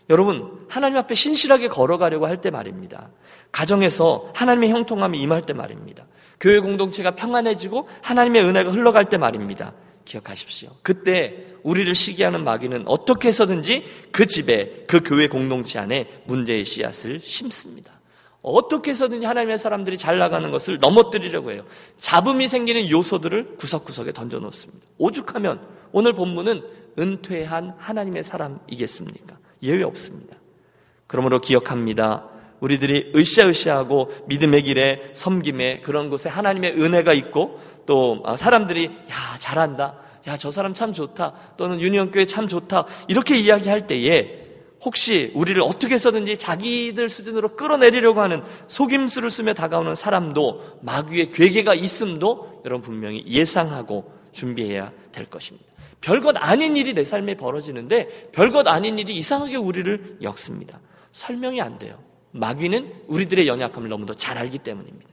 여러분, 0.10 0.66
하나님 0.70 0.98
앞에 0.98 1.16
신실하게 1.16 1.68
걸어가려고 1.68 2.26
할 2.28 2.42
때 2.42 2.52
말입니다. 2.52 3.10
가정에서 3.54 4.32
하나님의 4.34 4.72
형통함이 4.72 5.22
임할 5.22 5.44
때 5.44 5.54
말입니다. 5.54 6.06
교회 6.42 6.60
공동체가 6.60 7.12
평안해지고 7.12 7.88
하나님의 8.02 8.44
은혜가 8.44 8.72
흘러갈 8.72 9.08
때 9.08 9.18
말입니다. 9.18 9.74
기억하십시오. 10.04 10.72
그때 10.82 11.46
우리를 11.64 11.96
시기하는 11.96 12.44
마귀는 12.44 12.84
어떻게 12.88 13.30
해서든지 13.30 13.86
그 14.12 14.26
집에, 14.26 14.84
그 14.88 15.02
교회 15.02 15.28
공동체 15.28 15.80
안에 15.80 16.24
문제의 16.26 16.66
씨앗을 16.66 17.22
심습니다. 17.24 17.94
어떻게 18.42 18.92
해서든지 18.92 19.26
하나님의 19.26 19.58
사람들이 19.58 19.98
잘 19.98 20.18
나가는 20.18 20.52
것을 20.52 20.80
넘어뜨리려고 20.80 21.52
해요. 21.52 21.64
잡음이 21.98 22.50
생기는 22.50 22.90
요소들을 22.90 23.56
구석구석에 23.56 24.12
던져 24.12 24.40
놓습니다. 24.40 24.86
오죽하면 24.98 25.62
오늘 25.94 26.12
본문은 26.12 26.64
은퇴한 27.00 27.76
하나님의 27.78 28.24
사람이겠습니까? 28.24 29.38
예외 29.62 29.84
없습니다. 29.84 30.38
그러므로 31.08 31.40
기억합니다. 31.40 32.33
우리들이 32.64 33.12
으쌰으쌰하고 33.14 34.12
믿음의 34.28 34.64
길에 34.64 35.12
섬김에 35.14 35.82
그런 35.82 36.10
곳에 36.10 36.30
하나님의 36.30 36.82
은혜가 36.82 37.12
있고 37.14 37.60
또 37.86 38.24
아, 38.26 38.38
사람들이 38.38 38.86
야 38.86 39.36
잘한다 39.38 40.00
야 40.28 40.38
저 40.38 40.50
사람 40.50 40.74
참 40.74 40.94
좋다 40.94 41.34
또는 41.58 41.82
유니온교회 41.82 42.26
참 42.26 42.48
좋다 42.48 42.86
이렇게 43.10 43.38
이야기할 43.38 43.88
때에 43.88 44.42
혹시 44.82 45.32
우리를 45.34 45.62
어떻게 45.62 45.96
해서든지 45.96 46.38
자기들 46.38 47.10
수준으로 47.10 47.56
끌어내리려고 47.56 48.22
하는 48.22 48.42
속임수를 48.68 49.30
쓰며 49.30 49.54
다가오는 49.54 49.96
사람도 49.96 50.80
마귀의 50.82 51.32
괴계가 51.32 51.74
있음도 51.74 52.62
여러분 52.66 52.82
분명히 52.84 53.26
예상하고 53.28 54.12
준비해야 54.32 54.92
될 55.12 55.26
것입니다. 55.26 55.68
별것 56.02 56.36
아닌 56.38 56.76
일이 56.76 56.94
내 56.94 57.04
삶에 57.04 57.36
벌어지는데 57.36 58.30
별것 58.34 58.68
아닌 58.68 59.00
일이 59.00 59.16
이상하게 59.16 59.56
우리를 59.58 60.20
엮습니다. 60.22 60.80
설명이 61.12 61.62
안 61.62 61.80
돼요. 61.80 61.98
마귀는 62.34 62.94
우리들의 63.08 63.48
연약함을 63.48 63.90
너무도 63.90 64.16
잘 64.16 64.38
알기 64.38 64.60
때문입니다. 64.60 65.10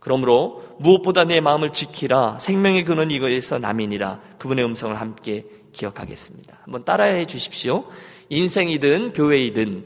그러므로 0.00 0.76
무엇보다 0.78 1.24
내 1.24 1.40
마음을 1.40 1.72
지키라 1.72 2.38
생명의 2.38 2.84
근원 2.84 3.10
이거에서 3.10 3.58
남인이라 3.58 4.20
그분의 4.38 4.64
음성을 4.64 4.94
함께 5.00 5.46
기억하겠습니다. 5.72 6.58
한번 6.62 6.84
따라해 6.84 7.24
주십시오. 7.24 7.84
인생이든 8.28 9.12
교회이든 9.12 9.84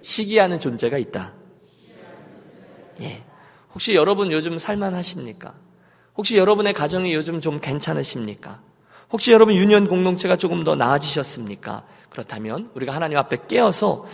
시기하는 0.00 0.60
존재가 0.60 0.98
있다. 0.98 1.32
예. 3.00 3.24
혹시 3.72 3.94
여러분 3.94 4.30
요즘 4.30 4.58
살만하십니까? 4.58 5.54
혹시 6.16 6.36
여러분의 6.36 6.72
가정이 6.72 7.12
요즘 7.14 7.40
좀 7.40 7.58
괜찮으십니까? 7.58 8.60
혹시 9.10 9.32
여러분 9.32 9.54
유년 9.54 9.88
공동체가 9.88 10.36
조금 10.36 10.62
더 10.62 10.76
나아지셨습니까? 10.76 11.84
그렇다면 12.10 12.70
우리가 12.74 12.94
하나님 12.94 13.18
앞에 13.18 13.38
깨어서 13.48 14.06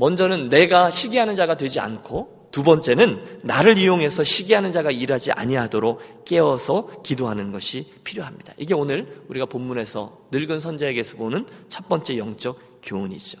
먼저는 0.00 0.48
내가 0.48 0.88
시기하는 0.88 1.36
자가 1.36 1.58
되지 1.58 1.78
않고 1.78 2.48
두 2.52 2.62
번째는 2.62 3.42
나를 3.42 3.76
이용해서 3.76 4.24
시기하는 4.24 4.72
자가 4.72 4.90
일하지 4.90 5.30
아니하도록 5.30 6.24
깨어서 6.24 7.02
기도하는 7.02 7.52
것이 7.52 7.92
필요합니다. 8.02 8.54
이게 8.56 8.72
오늘 8.72 9.22
우리가 9.28 9.44
본문에서 9.44 10.28
늙은 10.32 10.58
선자에게서 10.58 11.18
보는 11.18 11.46
첫 11.68 11.86
번째 11.86 12.16
영적 12.16 12.80
교훈이죠. 12.82 13.38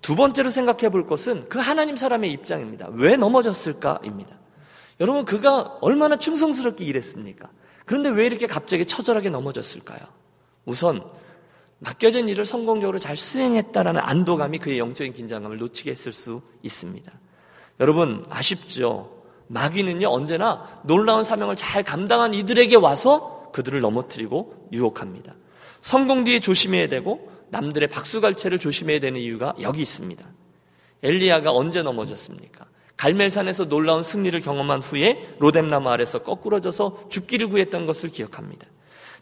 두 0.00 0.16
번째로 0.16 0.48
생각해 0.48 0.88
볼 0.88 1.06
것은 1.06 1.50
그 1.50 1.58
하나님 1.58 1.96
사람의 1.96 2.32
입장입니다. 2.32 2.88
왜 2.94 3.16
넘어졌을까입니다. 3.16 4.38
여러분 5.00 5.26
그가 5.26 5.76
얼마나 5.82 6.16
충성스럽게 6.16 6.86
일했습니까? 6.86 7.50
그런데 7.84 8.08
왜 8.08 8.24
이렇게 8.24 8.46
갑자기 8.46 8.86
처절하게 8.86 9.28
넘어졌을까요? 9.28 10.00
우선 10.64 11.02
맡겨진 11.80 12.28
일을 12.28 12.44
성공적으로 12.44 12.98
잘 12.98 13.16
수행했다라는 13.16 14.00
안도감이 14.02 14.58
그의 14.58 14.78
영적인 14.78 15.12
긴장감을 15.12 15.58
놓치게 15.58 15.90
했을 15.90 16.12
수 16.12 16.42
있습니다. 16.62 17.12
여러분 17.80 18.24
아쉽죠? 18.28 19.22
마귀는요 19.46 20.08
언제나 20.08 20.80
놀라운 20.84 21.24
사명을 21.24 21.56
잘 21.56 21.82
감당한 21.82 22.34
이들에게 22.34 22.76
와서 22.76 23.50
그들을 23.52 23.80
넘어뜨리고 23.80 24.68
유혹합니다. 24.72 25.34
성공 25.80 26.24
뒤에 26.24 26.40
조심해야 26.40 26.88
되고 26.88 27.30
남들의 27.50 27.88
박수갈채를 27.88 28.58
조심해야 28.58 28.98
되는 28.98 29.20
이유가 29.20 29.54
여기 29.62 29.80
있습니다. 29.82 30.24
엘리야가 31.02 31.52
언제 31.52 31.82
넘어졌습니까? 31.82 32.66
갈멜산에서 32.96 33.66
놀라운 33.66 34.02
승리를 34.02 34.38
경험한 34.40 34.80
후에 34.80 35.34
로뎀나무 35.38 35.88
아래서 35.88 36.18
거꾸러져서 36.18 37.08
죽기를 37.08 37.48
구했던 37.48 37.86
것을 37.86 38.10
기억합니다. 38.10 38.66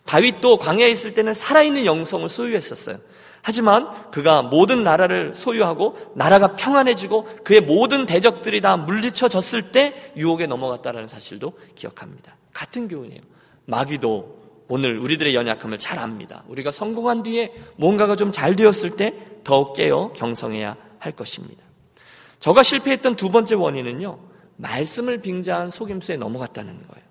다윗도 0.06 0.58
광야에 0.58 0.90
있을 0.90 1.14
때는 1.14 1.34
살아있는 1.34 1.84
영성을 1.84 2.28
소유했었어요. 2.28 2.98
하지만 3.42 4.10
그가 4.10 4.42
모든 4.42 4.82
나라를 4.82 5.34
소유하고 5.34 5.96
나라가 6.14 6.56
평안해지고 6.56 7.42
그의 7.44 7.60
모든 7.60 8.06
대적들이 8.06 8.60
다 8.60 8.76
물리쳐졌을 8.76 9.70
때 9.70 10.12
유혹에 10.16 10.46
넘어갔다는 10.46 11.06
사실도 11.06 11.52
기억합니다. 11.76 12.36
같은 12.52 12.88
교훈이에요. 12.88 13.20
마귀도 13.66 14.36
오늘 14.68 14.98
우리들의 14.98 15.32
연약함을 15.34 15.78
잘 15.78 15.98
압니다. 15.98 16.42
우리가 16.48 16.72
성공한 16.72 17.22
뒤에 17.22 17.52
뭔가가 17.76 18.16
좀 18.16 18.32
잘 18.32 18.56
되었을 18.56 18.96
때 18.96 19.14
더욱 19.44 19.74
깨어 19.74 20.12
경성해야 20.14 20.76
할 20.98 21.12
것입니다. 21.12 21.62
저가 22.40 22.64
실패했던 22.64 23.14
두 23.14 23.30
번째 23.30 23.54
원인은요, 23.54 24.18
말씀을 24.56 25.18
빙자한 25.18 25.70
속임수에 25.70 26.16
넘어갔다는 26.16 26.74
거예요. 26.88 27.05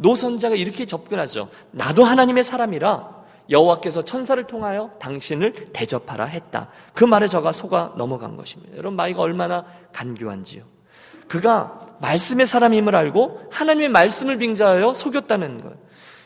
노선자가 0.00 0.54
이렇게 0.56 0.86
접근하죠. 0.86 1.48
나도 1.70 2.04
하나님의 2.04 2.42
사람이라 2.42 3.20
여호와께서 3.50 4.02
천사를 4.02 4.42
통하여 4.44 4.90
당신을 4.98 5.72
대접하라 5.72 6.24
했다. 6.24 6.68
그 6.94 7.04
말에 7.04 7.26
저가 7.26 7.52
속아 7.52 7.94
넘어간 7.96 8.36
것입니다. 8.36 8.76
여러분 8.76 8.96
마이가 8.96 9.20
얼마나 9.20 9.64
간교한지요. 9.92 10.62
그가 11.28 11.80
말씀의 12.00 12.46
사람임을 12.46 12.96
알고 12.96 13.48
하나님의 13.50 13.88
말씀을 13.90 14.38
빙자하여 14.38 14.92
속였다는 14.94 15.60
거예요. 15.60 15.76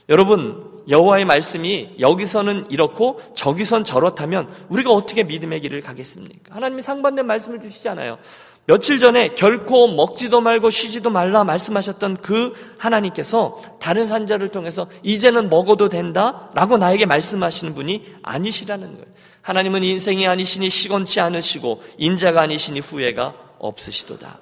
여러분 0.08 0.82
여호와의 0.88 1.24
말씀이 1.24 1.96
여기서는 1.98 2.66
이렇고 2.70 3.20
저기선 3.34 3.84
저렇다면 3.84 4.48
우리가 4.68 4.90
어떻게 4.90 5.24
믿음의 5.24 5.60
길을 5.62 5.80
가겠습니까? 5.80 6.54
하나님이 6.54 6.82
상반된 6.82 7.26
말씀을 7.26 7.60
주시잖아요. 7.60 8.18
며칠 8.66 8.98
전에 8.98 9.28
결코 9.34 9.88
먹지도 9.88 10.40
말고 10.40 10.70
쉬지도 10.70 11.10
말라 11.10 11.44
말씀하셨던 11.44 12.18
그 12.18 12.54
하나님께서 12.78 13.60
다른 13.78 14.06
산자를 14.06 14.48
통해서 14.48 14.88
이제는 15.02 15.50
먹어도 15.50 15.90
된다 15.90 16.50
라고 16.54 16.78
나에게 16.78 17.04
말씀하시는 17.04 17.74
분이 17.74 18.14
아니시라는 18.22 18.92
거예요. 18.92 19.06
하나님은 19.42 19.82
인생이 19.82 20.26
아니시니 20.26 20.70
시건치 20.70 21.20
않으시고 21.20 21.82
인자가 21.98 22.40
아니시니 22.40 22.80
후회가 22.80 23.34
없으시도다. 23.58 24.38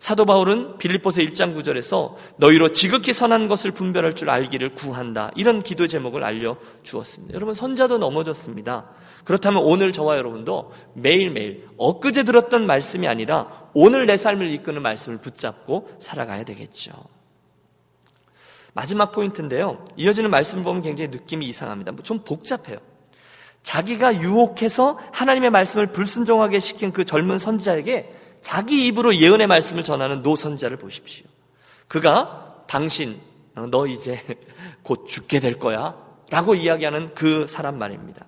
사도 0.00 0.24
바울은 0.26 0.78
빌립보서 0.78 1.20
1장 1.20 1.56
9절에서 1.56 2.14
너희로 2.36 2.70
지극히 2.70 3.12
선한 3.12 3.48
것을 3.48 3.72
분별할 3.72 4.14
줄 4.14 4.30
알기를 4.30 4.74
구한다. 4.74 5.30
이런 5.36 5.62
기도 5.62 5.86
제목을 5.86 6.24
알려 6.24 6.56
주었습니다. 6.82 7.34
여러분 7.34 7.54
선자도 7.54 7.98
넘어졌습니다. 7.98 8.86
그렇다면 9.28 9.62
오늘 9.62 9.92
저와 9.92 10.16
여러분도 10.16 10.72
매일매일 10.94 11.68
엊그제 11.76 12.22
들었던 12.22 12.66
말씀이 12.66 13.06
아니라 13.06 13.68
오늘 13.74 14.06
내 14.06 14.16
삶을 14.16 14.50
이끄는 14.52 14.80
말씀을 14.80 15.18
붙잡고 15.18 15.90
살아가야 16.00 16.44
되겠죠. 16.44 16.92
마지막 18.72 19.12
포인트인데요. 19.12 19.84
이어지는 19.96 20.30
말씀을 20.30 20.64
보면 20.64 20.80
굉장히 20.80 21.10
느낌이 21.10 21.44
이상합니다. 21.44 21.92
뭐좀 21.92 22.20
복잡해요. 22.20 22.78
자기가 23.62 24.22
유혹해서 24.22 24.98
하나님의 25.12 25.50
말씀을 25.50 25.88
불순종하게 25.92 26.58
시킨 26.58 26.94
그 26.94 27.04
젊은 27.04 27.36
선지자에게 27.36 28.10
자기 28.40 28.86
입으로 28.86 29.14
예언의 29.14 29.46
말씀을 29.46 29.82
전하는 29.82 30.22
노선자를 30.22 30.78
보십시오. 30.78 31.26
그가 31.86 32.64
당신, 32.66 33.20
너 33.70 33.86
이제 33.86 34.22
곧 34.82 35.06
죽게 35.06 35.40
될 35.40 35.58
거야. 35.58 35.94
라고 36.30 36.54
이야기하는 36.54 37.14
그 37.14 37.46
사람 37.46 37.76
말입니다. 37.76 38.24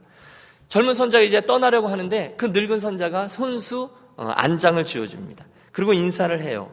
젊은 0.70 0.94
선자가 0.94 1.22
이제 1.22 1.44
떠나려고 1.44 1.88
하는데 1.88 2.32
그 2.38 2.46
늙은 2.46 2.80
선자가 2.80 3.28
손수 3.28 3.90
어, 4.16 4.24
안장을 4.28 4.82
쥐어줍니다. 4.82 5.44
그리고 5.70 5.92
인사를 5.92 6.42
해요. 6.42 6.70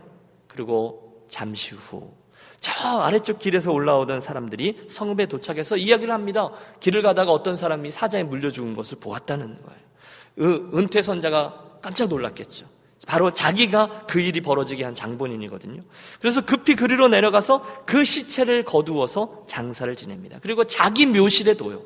그리고 0.47 1.25
잠시 1.27 1.75
후 1.75 2.17
저 2.59 2.99
아래쪽 3.01 3.39
길에서 3.39 3.71
올라오던 3.71 4.19
사람들이 4.19 4.85
성읍에 4.87 5.27
도착해서 5.27 5.77
이야기를 5.77 6.13
합니다. 6.13 6.51
길을 6.79 7.01
가다가 7.01 7.31
어떤 7.31 7.55
사람이 7.55 7.91
사자에 7.91 8.23
물려 8.23 8.49
죽은 8.49 8.75
것을 8.75 8.97
보았다는 8.99 9.57
거예요. 9.63 10.69
은퇴 10.73 11.01
선자가 11.01 11.79
깜짝 11.81 12.09
놀랐겠죠. 12.09 12.65
바로 13.07 13.31
자기가 13.31 14.05
그 14.07 14.19
일이 14.19 14.41
벌어지게 14.41 14.83
한 14.83 14.95
장본인이거든요. 14.95 15.81
그래서 16.19 16.43
급히 16.43 16.75
그리로 16.75 17.07
내려가서 17.07 17.83
그 17.85 18.03
시체를 18.03 18.63
거두어서 18.65 19.45
장사를 19.47 19.95
지냅니다. 19.95 20.39
그리고 20.41 20.63
자기 20.63 21.05
묘실에 21.05 21.53
둬요. 21.53 21.81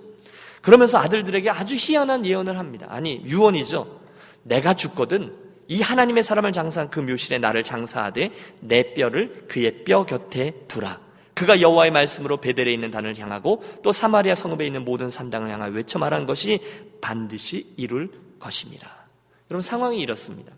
그러면서 0.62 0.98
아들들에게 0.98 1.50
아주 1.50 1.76
희한한 1.78 2.26
예언을 2.26 2.58
합니다. 2.58 2.88
아니, 2.90 3.22
유언이죠. 3.26 4.00
내가 4.44 4.74
죽거든 4.74 5.34
이 5.68 5.82
하나님의 5.82 6.24
사람을 6.24 6.52
장사한 6.52 6.90
그 6.90 7.00
묘실에 7.00 7.40
나를 7.40 7.64
장사하되 7.64 8.32
내 8.60 8.94
뼈를 8.94 9.46
그의 9.48 9.84
뼈 9.84 10.06
곁에 10.06 10.66
두라. 10.68 11.00
그가 11.34 11.62
여호와의 11.62 11.92
말씀으로 11.92 12.38
베델에 12.38 12.74
있는 12.74 12.92
단을 12.92 13.18
향하고 13.18 13.64
또 13.82 13.92
사마리아 13.92 14.36
성읍에 14.36 14.66
있는 14.66 14.84
모든 14.84 15.10
산당을 15.10 15.50
향하여 15.50 15.72
외쳐 15.72 15.98
말한 15.98 16.26
것이 16.26 16.60
반드시 17.00 17.74
이룰 17.78 18.12
것입니다. 18.38 19.08
여러분 19.50 19.62
상황이 19.62 20.00
이렇습니다. 20.00 20.52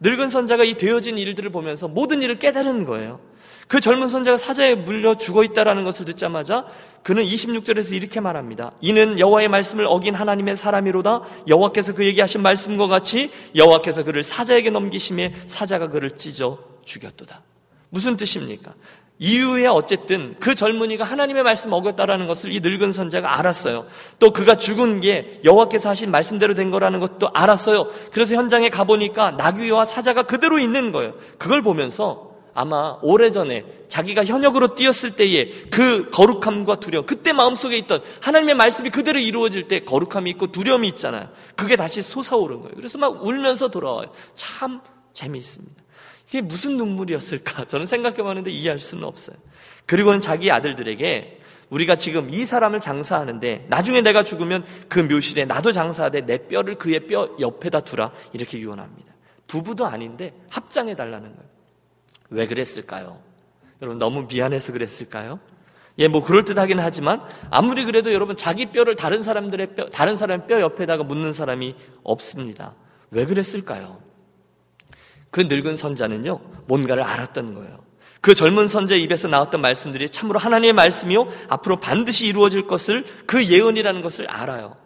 늙은 0.00 0.28
선자가 0.28 0.64
이 0.64 0.74
되어진 0.74 1.18
일들을 1.18 1.50
보면서 1.50 1.88
모든 1.88 2.22
일을 2.22 2.38
깨달은 2.38 2.84
거예요. 2.84 3.20
그 3.68 3.80
젊은 3.80 4.08
선자가 4.08 4.38
사자에 4.38 4.74
물려 4.74 5.14
죽어 5.14 5.44
있다라는 5.44 5.84
것을 5.84 6.06
듣자마자 6.06 6.64
그는 7.02 7.22
26절에서 7.22 7.92
이렇게 7.92 8.18
말합니다. 8.18 8.72
이는 8.80 9.18
여호와의 9.18 9.48
말씀을 9.48 9.86
어긴 9.86 10.14
하나님의 10.14 10.56
사람이로다. 10.56 11.20
여호와께서 11.46 11.94
그에게 11.94 12.22
하신 12.22 12.42
말씀과 12.42 12.86
같이 12.86 13.30
여호와께서 13.54 14.04
그를 14.04 14.22
사자에게 14.22 14.70
넘기심에 14.70 15.34
사자가 15.46 15.88
그를 15.88 16.16
찢어 16.16 16.58
죽였도다. 16.84 17.42
무슨 17.90 18.16
뜻입니까? 18.16 18.72
이후에 19.18 19.66
어쨌든 19.66 20.36
그 20.38 20.54
젊은이가 20.54 21.04
하나님의 21.04 21.42
말씀 21.42 21.72
어겼다라는 21.72 22.26
것을 22.26 22.52
이 22.52 22.60
늙은 22.60 22.92
선자가 22.92 23.38
알았어요. 23.38 23.86
또 24.18 24.30
그가 24.32 24.54
죽은 24.54 25.00
게 25.00 25.40
여호와께서 25.44 25.88
하신 25.90 26.10
말씀대로 26.10 26.54
된 26.54 26.70
거라는 26.70 27.00
것도 27.00 27.30
알았어요. 27.34 27.88
그래서 28.12 28.34
현장에 28.34 28.70
가보니까 28.70 29.32
나귀와 29.32 29.84
사자가 29.84 30.22
그대로 30.22 30.58
있는 30.58 30.92
거예요. 30.92 31.14
그걸 31.36 31.62
보면서 31.62 32.28
아마 32.58 32.98
오래전에 33.02 33.64
자기가 33.86 34.24
현역으로 34.24 34.74
뛰었을 34.74 35.14
때의 35.14 35.66
그 35.70 36.10
거룩함과 36.10 36.80
두려움, 36.80 37.06
그때 37.06 37.32
마음속에 37.32 37.76
있던 37.78 38.02
하나님의 38.20 38.56
말씀이 38.56 38.90
그대로 38.90 39.20
이루어질 39.20 39.68
때 39.68 39.84
거룩함이 39.84 40.28
있고 40.30 40.48
두려움이 40.48 40.88
있잖아요. 40.88 41.28
그게 41.54 41.76
다시 41.76 42.02
솟아오른 42.02 42.60
거예요. 42.60 42.74
그래서 42.74 42.98
막 42.98 43.24
울면서 43.24 43.68
돌아와요. 43.68 44.10
참 44.34 44.80
재미있습니다. 45.12 45.80
이게 46.26 46.40
무슨 46.40 46.76
눈물이었을까? 46.78 47.66
저는 47.70 47.86
생각해 47.86 48.16
봤는데 48.16 48.50
이해할 48.50 48.80
수는 48.80 49.04
없어요. 49.04 49.36
그리고는 49.86 50.20
자기 50.20 50.50
아들들에게 50.50 51.38
우리가 51.70 51.94
지금 51.94 52.28
이 52.28 52.44
사람을 52.44 52.80
장사하는데 52.80 53.66
나중에 53.68 54.00
내가 54.00 54.24
죽으면 54.24 54.64
그 54.88 54.98
묘실에 54.98 55.44
나도 55.44 55.70
장사하되 55.70 56.26
내 56.26 56.38
뼈를 56.48 56.74
그의 56.74 57.06
뼈 57.06 57.36
옆에다 57.38 57.82
두라. 57.82 58.10
이렇게 58.32 58.58
유언합니다. 58.58 59.14
부부도 59.46 59.86
아닌데 59.86 60.34
합장해 60.48 60.96
달라는 60.96 61.36
거예요. 61.36 61.57
왜 62.30 62.46
그랬을까요? 62.46 63.20
여러분 63.80 63.98
너무 63.98 64.26
미안해서 64.28 64.72
그랬을까요? 64.72 65.40
예, 65.98 66.06
뭐 66.06 66.22
그럴 66.22 66.44
듯하긴 66.44 66.78
하지만 66.78 67.22
아무리 67.50 67.84
그래도 67.84 68.12
여러분 68.12 68.36
자기 68.36 68.66
뼈를 68.66 68.94
다른 68.94 69.22
사람들의 69.22 69.74
뼈, 69.74 69.86
다른 69.86 70.16
사람의 70.16 70.46
뼈 70.46 70.60
옆에다가 70.60 71.02
묻는 71.02 71.32
사람이 71.32 71.74
없습니다. 72.04 72.74
왜 73.10 73.24
그랬을까요? 73.24 74.00
그 75.30 75.40
늙은 75.40 75.76
선자는요, 75.76 76.40
뭔가를 76.66 77.02
알았던 77.02 77.54
거예요. 77.54 77.84
그 78.20 78.34
젊은 78.34 78.68
선자의 78.68 79.02
입에서 79.02 79.28
나왔던 79.28 79.60
말씀들이 79.60 80.08
참으로 80.08 80.38
하나님의 80.38 80.72
말씀이요, 80.72 81.28
앞으로 81.48 81.80
반드시 81.80 82.26
이루어질 82.26 82.66
것을 82.66 83.04
그 83.26 83.44
예언이라는 83.44 84.00
것을 84.00 84.28
알아요. 84.28 84.76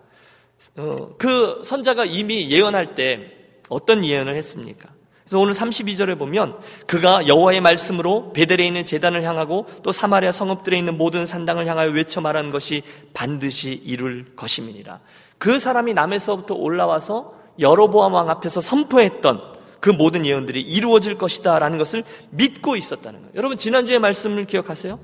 어, 0.76 1.14
그 1.18 1.62
선자가 1.64 2.05
이미 2.05 2.50
예언할 2.50 2.94
때 2.94 3.33
어떤 3.68 4.05
예언을 4.05 4.35
했습니까? 4.37 4.90
그래서 5.33 5.40
오늘 5.40 5.55
32절에 5.55 6.18
보면 6.18 6.59
그가 6.87 7.27
여호와의 7.27 7.62
말씀으로 7.62 8.35
베델에 8.35 8.66
있는 8.66 8.85
제단을 8.85 9.23
향하고 9.23 9.66
또 9.83 9.90
사마리아 9.90 10.31
성읍들에 10.31 10.77
있는 10.77 10.99
모든 10.99 11.25
산당을 11.25 11.66
향하여 11.66 11.90
외쳐 11.90 12.21
말한 12.21 12.51
것이 12.51 12.83
반드시 13.14 13.81
이룰 13.83 14.27
것임이니라. 14.37 15.01
그 15.38 15.59
사람이 15.59 15.95
남에서부터 15.95 16.55
올라와서 16.55 17.33
여로보암 17.59 18.12
왕 18.12 18.29
앞에서 18.29 18.61
선포했던 18.61 19.40
그 19.81 19.88
모든 19.88 20.27
예언들이 20.27 20.61
이루어질 20.61 21.16
것이다라는 21.16 21.79
것을 21.79 22.05
믿고 22.29 22.77
있었다는 22.77 23.21
거예요. 23.21 23.33
여러분 23.35 23.57
지난주의 23.57 23.99
말씀을 24.01 24.45
기억하세요? 24.45 24.99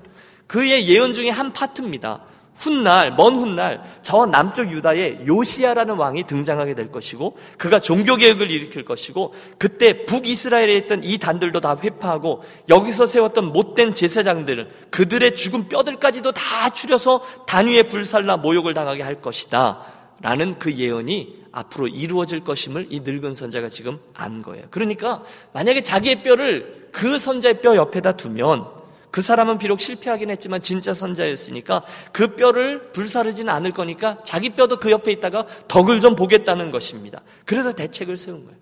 그의 0.46 0.86
예언 0.88 1.14
중에 1.14 1.30
한 1.30 1.54
파트입니다. 1.54 2.20
훗날, 2.58 3.14
먼 3.14 3.36
훗날, 3.36 3.82
저 4.02 4.26
남쪽 4.26 4.70
유다에 4.70 5.20
요시아라는 5.26 5.94
왕이 5.94 6.26
등장하게 6.26 6.74
될 6.74 6.90
것이고, 6.90 7.38
그가 7.56 7.78
종교 7.78 8.16
개혁을 8.16 8.50
일으킬 8.50 8.84
것이고, 8.84 9.32
그때 9.58 10.04
북이스라엘에 10.04 10.74
있던 10.78 11.04
이 11.04 11.18
단들도 11.18 11.60
다 11.60 11.76
회파하고, 11.82 12.42
여기서 12.68 13.06
세웠던 13.06 13.52
못된 13.52 13.94
제사장들, 13.94 14.68
그들의 14.90 15.36
죽은 15.36 15.68
뼈들까지도 15.68 16.32
다 16.32 16.70
추려서 16.70 17.22
단위에 17.46 17.84
불살라 17.84 18.38
모욕을 18.38 18.74
당하게 18.74 19.04
할 19.04 19.20
것이다. 19.20 19.84
라는 20.20 20.58
그 20.58 20.74
예언이 20.74 21.44
앞으로 21.52 21.86
이루어질 21.86 22.42
것임을 22.42 22.88
이 22.90 23.00
늙은 23.00 23.36
선자가 23.36 23.68
지금 23.68 24.00
안 24.14 24.42
거예요. 24.42 24.64
그러니까, 24.70 25.22
만약에 25.52 25.82
자기의 25.82 26.24
뼈를 26.24 26.88
그 26.90 27.18
선자의 27.18 27.60
뼈 27.60 27.76
옆에다 27.76 28.12
두면, 28.12 28.77
그 29.10 29.22
사람은 29.22 29.58
비록 29.58 29.80
실패하긴 29.80 30.30
했지만 30.30 30.62
진짜 30.62 30.92
선자였으니까 30.92 31.84
그 32.12 32.36
뼈를 32.36 32.92
불사르지는 32.92 33.52
않을 33.52 33.72
거니까 33.72 34.22
자기 34.22 34.50
뼈도 34.50 34.78
그 34.78 34.90
옆에 34.90 35.12
있다가 35.12 35.46
덕을 35.66 36.00
좀 36.00 36.14
보겠다는 36.14 36.70
것입니다. 36.70 37.22
그래서 37.44 37.72
대책을 37.72 38.16
세운 38.16 38.44
거예요. 38.44 38.58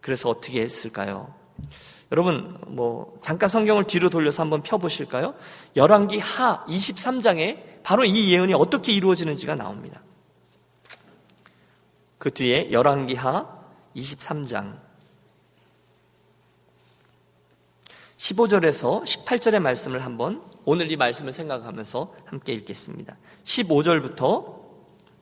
그래서 0.00 0.28
어떻게 0.28 0.60
했을까요? 0.62 1.34
여러분 2.12 2.58
뭐 2.66 3.16
잠깐 3.20 3.48
성경을 3.48 3.84
뒤로 3.84 4.10
돌려서 4.10 4.42
한번 4.42 4.62
펴 4.62 4.78
보실까요? 4.78 5.34
열왕기 5.76 6.18
하 6.18 6.60
23장에 6.66 7.82
바로 7.82 8.04
이 8.04 8.30
예언이 8.30 8.54
어떻게 8.54 8.92
이루어지는지가 8.92 9.54
나옵니다. 9.54 10.02
그 12.18 12.30
뒤에 12.30 12.70
열왕기 12.70 13.14
하 13.14 13.46
23장 13.96 14.83
15절에서 18.16 19.04
18절의 19.04 19.60
말씀을 19.60 20.04
한번 20.04 20.42
오늘 20.64 20.90
이 20.90 20.96
말씀을 20.96 21.32
생각하면서 21.32 22.14
함께 22.24 22.52
읽겠습니다. 22.52 23.16
15절부터 23.44 24.54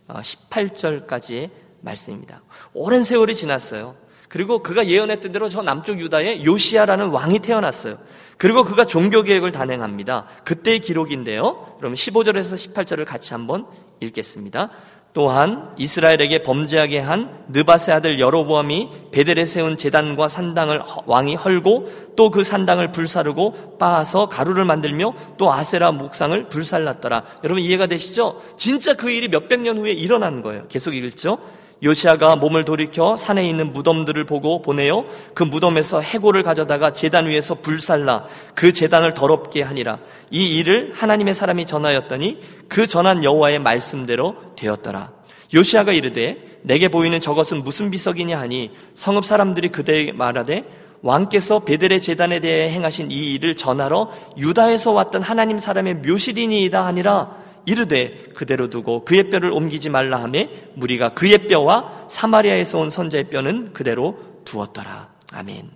18절까지의 0.08 1.48
어, 1.48 1.50
말씀입니다. 1.80 2.42
오랜 2.74 3.02
세월이 3.02 3.34
지났어요. 3.34 3.96
그리고 4.28 4.62
그가 4.62 4.86
예언했던 4.86 5.32
대로 5.32 5.48
저 5.48 5.62
남쪽 5.62 6.00
유다에 6.00 6.44
요시아라는 6.44 7.08
왕이 7.10 7.40
태어났어요. 7.40 7.98
그리고 8.38 8.64
그가 8.64 8.86
종교 8.86 9.22
계획을 9.22 9.52
단행합니다. 9.52 10.26
그때의 10.44 10.80
기록인데요. 10.80 11.74
그럼 11.76 11.94
15절에서 11.94 12.74
18절을 12.74 13.04
같이 13.04 13.34
한번 13.34 13.66
읽겠습니다. 14.00 14.70
또한 15.14 15.74
이스라엘에게 15.76 16.42
범죄하게 16.42 16.98
한 16.98 17.44
느바세 17.48 17.92
아들 17.92 18.18
여로보암이 18.18 19.10
베델에 19.10 19.44
세운 19.44 19.76
제단과 19.76 20.28
산당을 20.28 20.82
왕이 21.06 21.34
헐고 21.34 22.12
또 22.16 22.32
그 22.32 22.44
산당을 22.44 22.92
불사르고 22.92 23.76
빻아서 23.78 24.26
가루를 24.28 24.64
만들며 24.64 25.12
또 25.36 25.52
아세라 25.52 25.92
목상을 25.92 26.48
불살랐더라. 26.48 27.24
여러분 27.44 27.62
이해가 27.62 27.86
되시죠? 27.86 28.40
진짜 28.56 28.94
그 28.94 29.10
일이 29.10 29.28
몇백 29.28 29.60
년 29.60 29.76
후에 29.76 29.92
일어난 29.92 30.40
거예요. 30.40 30.66
계속 30.68 30.94
읽죠. 30.94 31.38
요시아가 31.82 32.36
몸을 32.36 32.64
돌이켜 32.64 33.16
산에 33.16 33.46
있는 33.46 33.72
무덤들을 33.72 34.24
보고 34.24 34.62
보내어 34.62 35.04
그 35.34 35.42
무덤에서 35.42 36.00
해골을 36.00 36.42
가져다가 36.42 36.92
제단 36.92 37.26
위에서 37.26 37.56
불살라 37.56 38.26
그 38.54 38.72
제단을 38.72 39.14
더럽게 39.14 39.62
하니라. 39.62 39.98
이 40.30 40.58
일을 40.58 40.92
하나님의 40.94 41.34
사람이 41.34 41.66
전하였더니 41.66 42.38
그 42.68 42.86
전한 42.86 43.24
여호와의 43.24 43.58
말씀대로 43.58 44.36
되었더라. 44.56 45.10
요시아가 45.54 45.92
이르되 45.92 46.60
내게 46.62 46.88
보이는 46.88 47.20
저것은 47.20 47.64
무슨 47.64 47.90
비석이냐 47.90 48.38
하니 48.38 48.70
성읍 48.94 49.24
사람들이 49.24 49.68
그대에 49.68 50.12
말하되 50.12 50.64
왕께서 51.02 51.60
베델의 51.60 52.00
제단에 52.00 52.38
대해 52.38 52.70
행하신 52.70 53.10
이 53.10 53.34
일을 53.34 53.56
전하러 53.56 54.10
유다에서 54.38 54.92
왔던 54.92 55.22
하나님 55.22 55.58
사람의 55.58 55.96
묘실이니이다 55.96 56.86
하니라 56.86 57.41
이르되 57.64 58.28
그대로 58.34 58.68
두고 58.68 59.04
그의 59.04 59.30
뼈를 59.30 59.52
옮기지 59.52 59.88
말라 59.90 60.22
하매 60.22 60.48
무리가 60.74 61.10
그의 61.10 61.46
뼈와 61.46 62.06
사마리아에서 62.08 62.78
온 62.78 62.90
선자의 62.90 63.30
뼈는 63.30 63.72
그대로 63.72 64.18
두었더라. 64.44 65.12
아멘. 65.32 65.70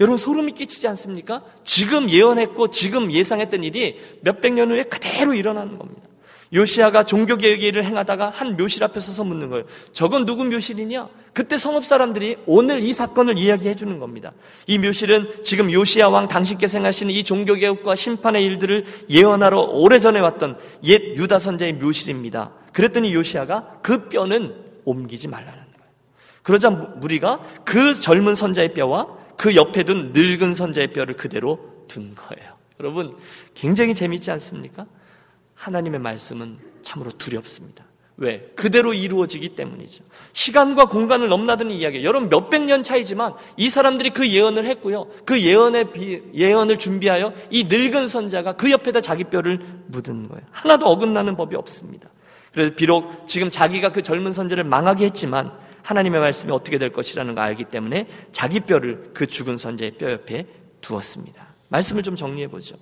여러분 0.00 0.18
소름이 0.18 0.52
끼치지 0.52 0.88
않습니까? 0.88 1.42
지금 1.62 2.10
예언했고 2.10 2.70
지금 2.70 3.12
예상했던 3.12 3.62
일이 3.62 4.00
몇백 4.22 4.54
년 4.54 4.70
후에 4.70 4.84
그대로 4.84 5.34
일어나는 5.34 5.78
겁니다. 5.78 6.03
요시아가 6.54 7.02
종교 7.02 7.36
개혁을 7.36 7.84
행하다가 7.84 8.30
한 8.30 8.56
묘실 8.56 8.84
앞에 8.84 9.00
서서 9.00 9.24
묻는 9.24 9.50
거예요. 9.50 9.64
저건 9.92 10.24
누구 10.24 10.44
묘실이냐? 10.44 11.08
그때 11.32 11.58
성읍 11.58 11.84
사람들이 11.84 12.36
오늘 12.46 12.80
이 12.82 12.92
사건을 12.92 13.38
이야기해 13.38 13.74
주는 13.74 13.98
겁니다. 13.98 14.32
이 14.68 14.78
묘실은 14.78 15.42
지금 15.42 15.72
요시아 15.72 16.08
왕 16.08 16.28
당신께서 16.28 16.78
행하시는 16.78 17.12
이 17.12 17.24
종교 17.24 17.54
개혁과 17.54 17.96
심판의 17.96 18.44
일들을 18.44 18.84
예언하러 19.10 19.60
오래전에 19.60 20.20
왔던 20.20 20.58
옛 20.84 21.16
유다 21.16 21.40
선자의 21.40 21.74
묘실입니다. 21.74 22.52
그랬더니 22.72 23.12
요시아가 23.12 23.80
그 23.82 24.08
뼈는 24.08 24.54
옮기지 24.84 25.26
말라는 25.26 25.52
거예요. 25.54 25.90
그러자 26.42 26.70
무리가 26.70 27.40
그 27.64 27.98
젊은 27.98 28.36
선자의 28.36 28.74
뼈와 28.74 29.08
그 29.36 29.56
옆에 29.56 29.82
둔 29.82 30.12
늙은 30.12 30.54
선자의 30.54 30.92
뼈를 30.92 31.16
그대로 31.16 31.58
둔 31.88 32.14
거예요. 32.14 32.54
여러분, 32.80 33.16
굉장히 33.54 33.94
재밌지 33.94 34.30
않습니까? 34.30 34.86
하나님의 35.64 35.98
말씀은 36.00 36.58
참으로 36.82 37.10
두렵습니다. 37.12 37.84
왜? 38.16 38.52
그대로 38.54 38.92
이루어지기 38.92 39.56
때문이죠. 39.56 40.04
시간과 40.34 40.84
공간을 40.84 41.28
넘나드는 41.28 41.72
이야기. 41.72 42.04
여러분 42.04 42.28
몇백 42.28 42.62
년 42.62 42.82
차이지만 42.82 43.32
이 43.56 43.70
사람들이 43.70 44.10
그 44.10 44.28
예언을 44.28 44.66
했고요. 44.66 45.08
그 45.24 45.40
예언의 45.40 45.90
비, 45.90 46.22
예언을 46.34 46.78
준비하여 46.78 47.32
이 47.50 47.64
늙은 47.64 48.06
선자가 48.08 48.52
그 48.52 48.70
옆에다 48.70 49.00
자기 49.00 49.24
뼈를 49.24 49.58
묻은 49.86 50.28
거예요. 50.28 50.44
하나도 50.50 50.86
어긋나는 50.86 51.34
법이 51.34 51.56
없습니다. 51.56 52.10
그래서 52.52 52.74
비록 52.76 53.26
지금 53.26 53.48
자기가 53.50 53.90
그 53.90 54.02
젊은 54.02 54.32
선자를 54.32 54.64
망하게 54.64 55.06
했지만 55.06 55.50
하나님의 55.82 56.20
말씀이 56.20 56.52
어떻게 56.52 56.78
될 56.78 56.92
것이라는 56.92 57.34
걸 57.34 57.42
알기 57.42 57.64
때문에 57.64 58.06
자기 58.32 58.60
뼈를 58.60 59.10
그 59.14 59.26
죽은 59.26 59.56
선자의 59.56 59.92
뼈 59.92 60.12
옆에 60.12 60.46
두었습니다. 60.82 61.54
말씀을 61.68 62.02
좀 62.02 62.14
정리해 62.14 62.48
보죠. 62.48 62.76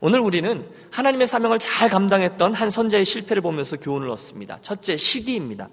오늘 0.00 0.20
우리는 0.20 0.66
하나님의 0.90 1.26
사명을 1.26 1.58
잘 1.58 1.88
감당했던 1.88 2.54
한 2.54 2.70
선자의 2.70 3.04
실패를 3.04 3.42
보면서 3.42 3.76
교훈을 3.76 4.10
얻습니다. 4.10 4.58
첫째, 4.62 4.96
시기입니다. 4.96 5.68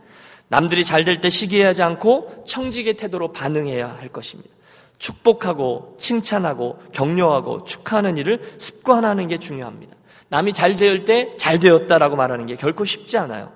남들이 0.48 0.86
잘 0.86 1.04
될 1.06 1.20
때 1.22 1.30
시기하지 1.30 1.84
않고 1.84 2.44
청직의 2.48 2.96
태도로 2.96 3.34
반응해야 3.34 3.98
할 4.00 4.10
것입니다. 4.10 4.50
축복하고 4.98 5.98
칭찬하고 6.00 6.80
격려하고 6.94 7.66
축하하는 7.66 8.18
일을 8.18 8.56
습관하는 8.58 9.28
게 9.28 9.38
중요합니다. 9.40 9.96
남이 10.30 10.54
잘 10.54 10.78
될 10.78 11.06
때 11.06 11.36
잘 11.36 11.60
되었다라고 11.60 12.16
말하는 12.16 12.46
게 12.46 12.56
결코 12.56 12.86
쉽지 12.86 13.18
않아요. 13.18 13.52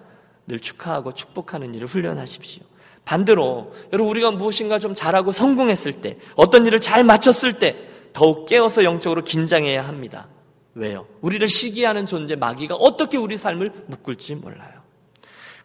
늘 0.48 0.60
축하하고 0.60 1.14
축복하는 1.14 1.74
일을 1.76 1.88
훈련하십시오. 1.88 2.64
반대로 3.06 3.74
여러분 3.94 4.12
우리가 4.12 4.32
무엇인가 4.32 4.80
좀 4.80 4.94
잘하고 4.94 5.32
성공했을 5.32 6.02
때 6.02 6.18
어떤 6.36 6.66
일을 6.66 6.82
잘 6.82 7.06
마쳤을 7.06 7.54
때 7.54 7.76
더욱 8.12 8.46
깨어서 8.48 8.84
영적으로 8.84 9.24
긴장해야 9.24 9.88
합니다. 9.88 10.28
왜요? 10.78 11.08
우리를 11.22 11.48
시기하는 11.50 12.06
존재 12.06 12.36
마귀가 12.36 12.76
어떻게 12.76 13.18
우리 13.18 13.36
삶을 13.36 13.72
묶을지 13.88 14.36
몰라요. 14.36 14.78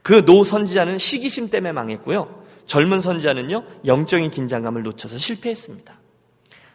그 0.03 0.23
노 0.25 0.43
선지자는 0.43 0.99
시기심 0.99 1.51
때문에 1.51 1.73
망했고요. 1.73 2.43
젊은 2.67 3.01
선지자는요, 3.01 3.65
영적인 3.87 4.31
긴장감을 4.31 4.83
놓쳐서 4.83 5.19
실패했습니다. 5.19 5.95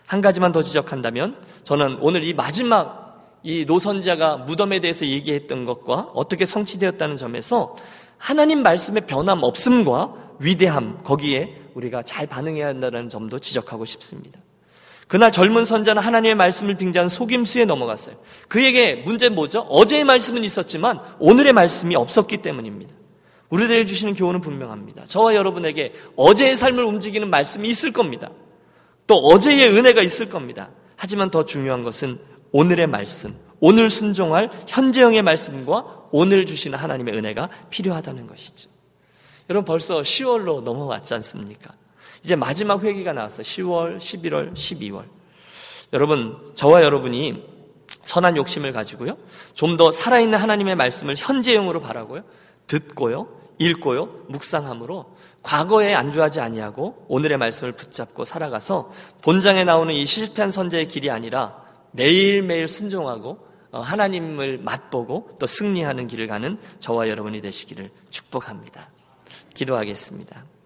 한 0.05 0.21
가지만 0.21 0.51
더 0.51 0.61
지적한다면, 0.61 1.35
저는 1.63 1.97
오늘 1.99 2.23
이 2.23 2.33
마지막 2.33 3.39
이 3.43 3.65
노선자가 3.65 4.37
무덤에 4.37 4.79
대해서 4.79 5.05
얘기했던 5.05 5.65
것과 5.65 6.11
어떻게 6.13 6.45
성취되었다는 6.45 7.17
점에서 7.17 7.75
하나님 8.17 8.63
말씀의 8.63 9.05
변함 9.07 9.43
없음과 9.43 10.35
위대함, 10.39 11.03
거기에 11.03 11.55
우리가 11.73 12.03
잘 12.03 12.27
반응해야 12.27 12.67
한다는 12.67 13.09
점도 13.09 13.39
지적하고 13.39 13.85
싶습니다. 13.85 14.39
그날 15.07 15.31
젊은 15.31 15.63
선자는 15.63 16.01
하나님의 16.01 16.35
말씀을 16.35 16.75
빙자한 16.75 17.07
속임수에 17.07 17.65
넘어갔어요. 17.65 18.15
그에게 18.49 18.95
문제는 18.95 19.35
뭐죠? 19.35 19.61
어제의 19.61 20.03
말씀은 20.03 20.43
있었지만 20.43 20.99
오늘의 21.19 21.53
말씀이 21.53 21.95
없었기 21.95 22.37
때문입니다. 22.37 22.93
우리들에게 23.49 23.85
주시는 23.85 24.15
교훈은 24.15 24.41
분명합니다. 24.41 25.05
저와 25.05 25.35
여러분에게 25.35 25.93
어제의 26.17 26.57
삶을 26.57 26.83
움직이는 26.83 27.29
말씀이 27.29 27.67
있을 27.69 27.93
겁니다. 27.93 28.29
또 29.07 29.15
어제의 29.15 29.69
은혜가 29.77 30.01
있을 30.01 30.27
겁니다. 30.29 30.69
하지만 30.97 31.31
더 31.31 31.45
중요한 31.45 31.83
것은 31.83 32.19
오늘의 32.51 32.87
말씀, 32.87 33.35
오늘 33.61 33.89
순종할 33.89 34.51
현재형의 34.67 35.21
말씀과 35.21 36.07
오늘 36.11 36.45
주시는 36.45 36.77
하나님의 36.77 37.15
은혜가 37.15 37.49
필요하다는 37.69 38.27
것이죠. 38.27 38.69
여러분 39.49 39.65
벌써 39.65 40.01
10월로 40.01 40.61
넘어왔지 40.61 41.13
않습니까? 41.13 41.71
이제 42.27 42.35
마지막 42.35 42.83
회기가 42.83 43.13
나왔어요. 43.13 43.43
10월, 43.43 43.99
11월, 43.99 44.51
12월. 44.51 45.05
여러분, 45.93 46.51
저와 46.55 46.83
여러분이 46.83 47.41
선한 48.03 48.35
욕심을 48.35 48.73
가지고요. 48.73 49.17
좀 49.53 49.77
더 49.77 49.93
살아있는 49.93 50.37
하나님의 50.37 50.75
말씀을 50.75 51.15
현재형으로 51.17 51.79
바라고요. 51.79 52.23
듣고요. 52.67 53.29
읽고요. 53.59 54.25
묵상함으로 54.27 55.05
과거에 55.41 55.93
안주하지 55.93 56.41
아니하고 56.41 57.05
오늘의 57.07 57.37
말씀을 57.37 57.71
붙잡고 57.71 58.25
살아가서 58.25 58.91
본장에 59.21 59.63
나오는 59.63 59.93
이 59.93 60.05
실패한 60.05 60.51
선제의 60.51 60.89
길이 60.89 61.09
아니라 61.09 61.63
매일매일 61.93 62.67
순종하고 62.67 63.47
어, 63.71 63.79
하나님을 63.79 64.57
맛보고 64.57 65.37
또 65.39 65.47
승리하는 65.47 66.07
길을 66.07 66.27
가는 66.27 66.59
저와 66.79 67.07
여러분이 67.07 67.39
되시기를 67.39 67.89
축복합니다. 68.09 68.89
기도하겠습니다. 69.53 70.56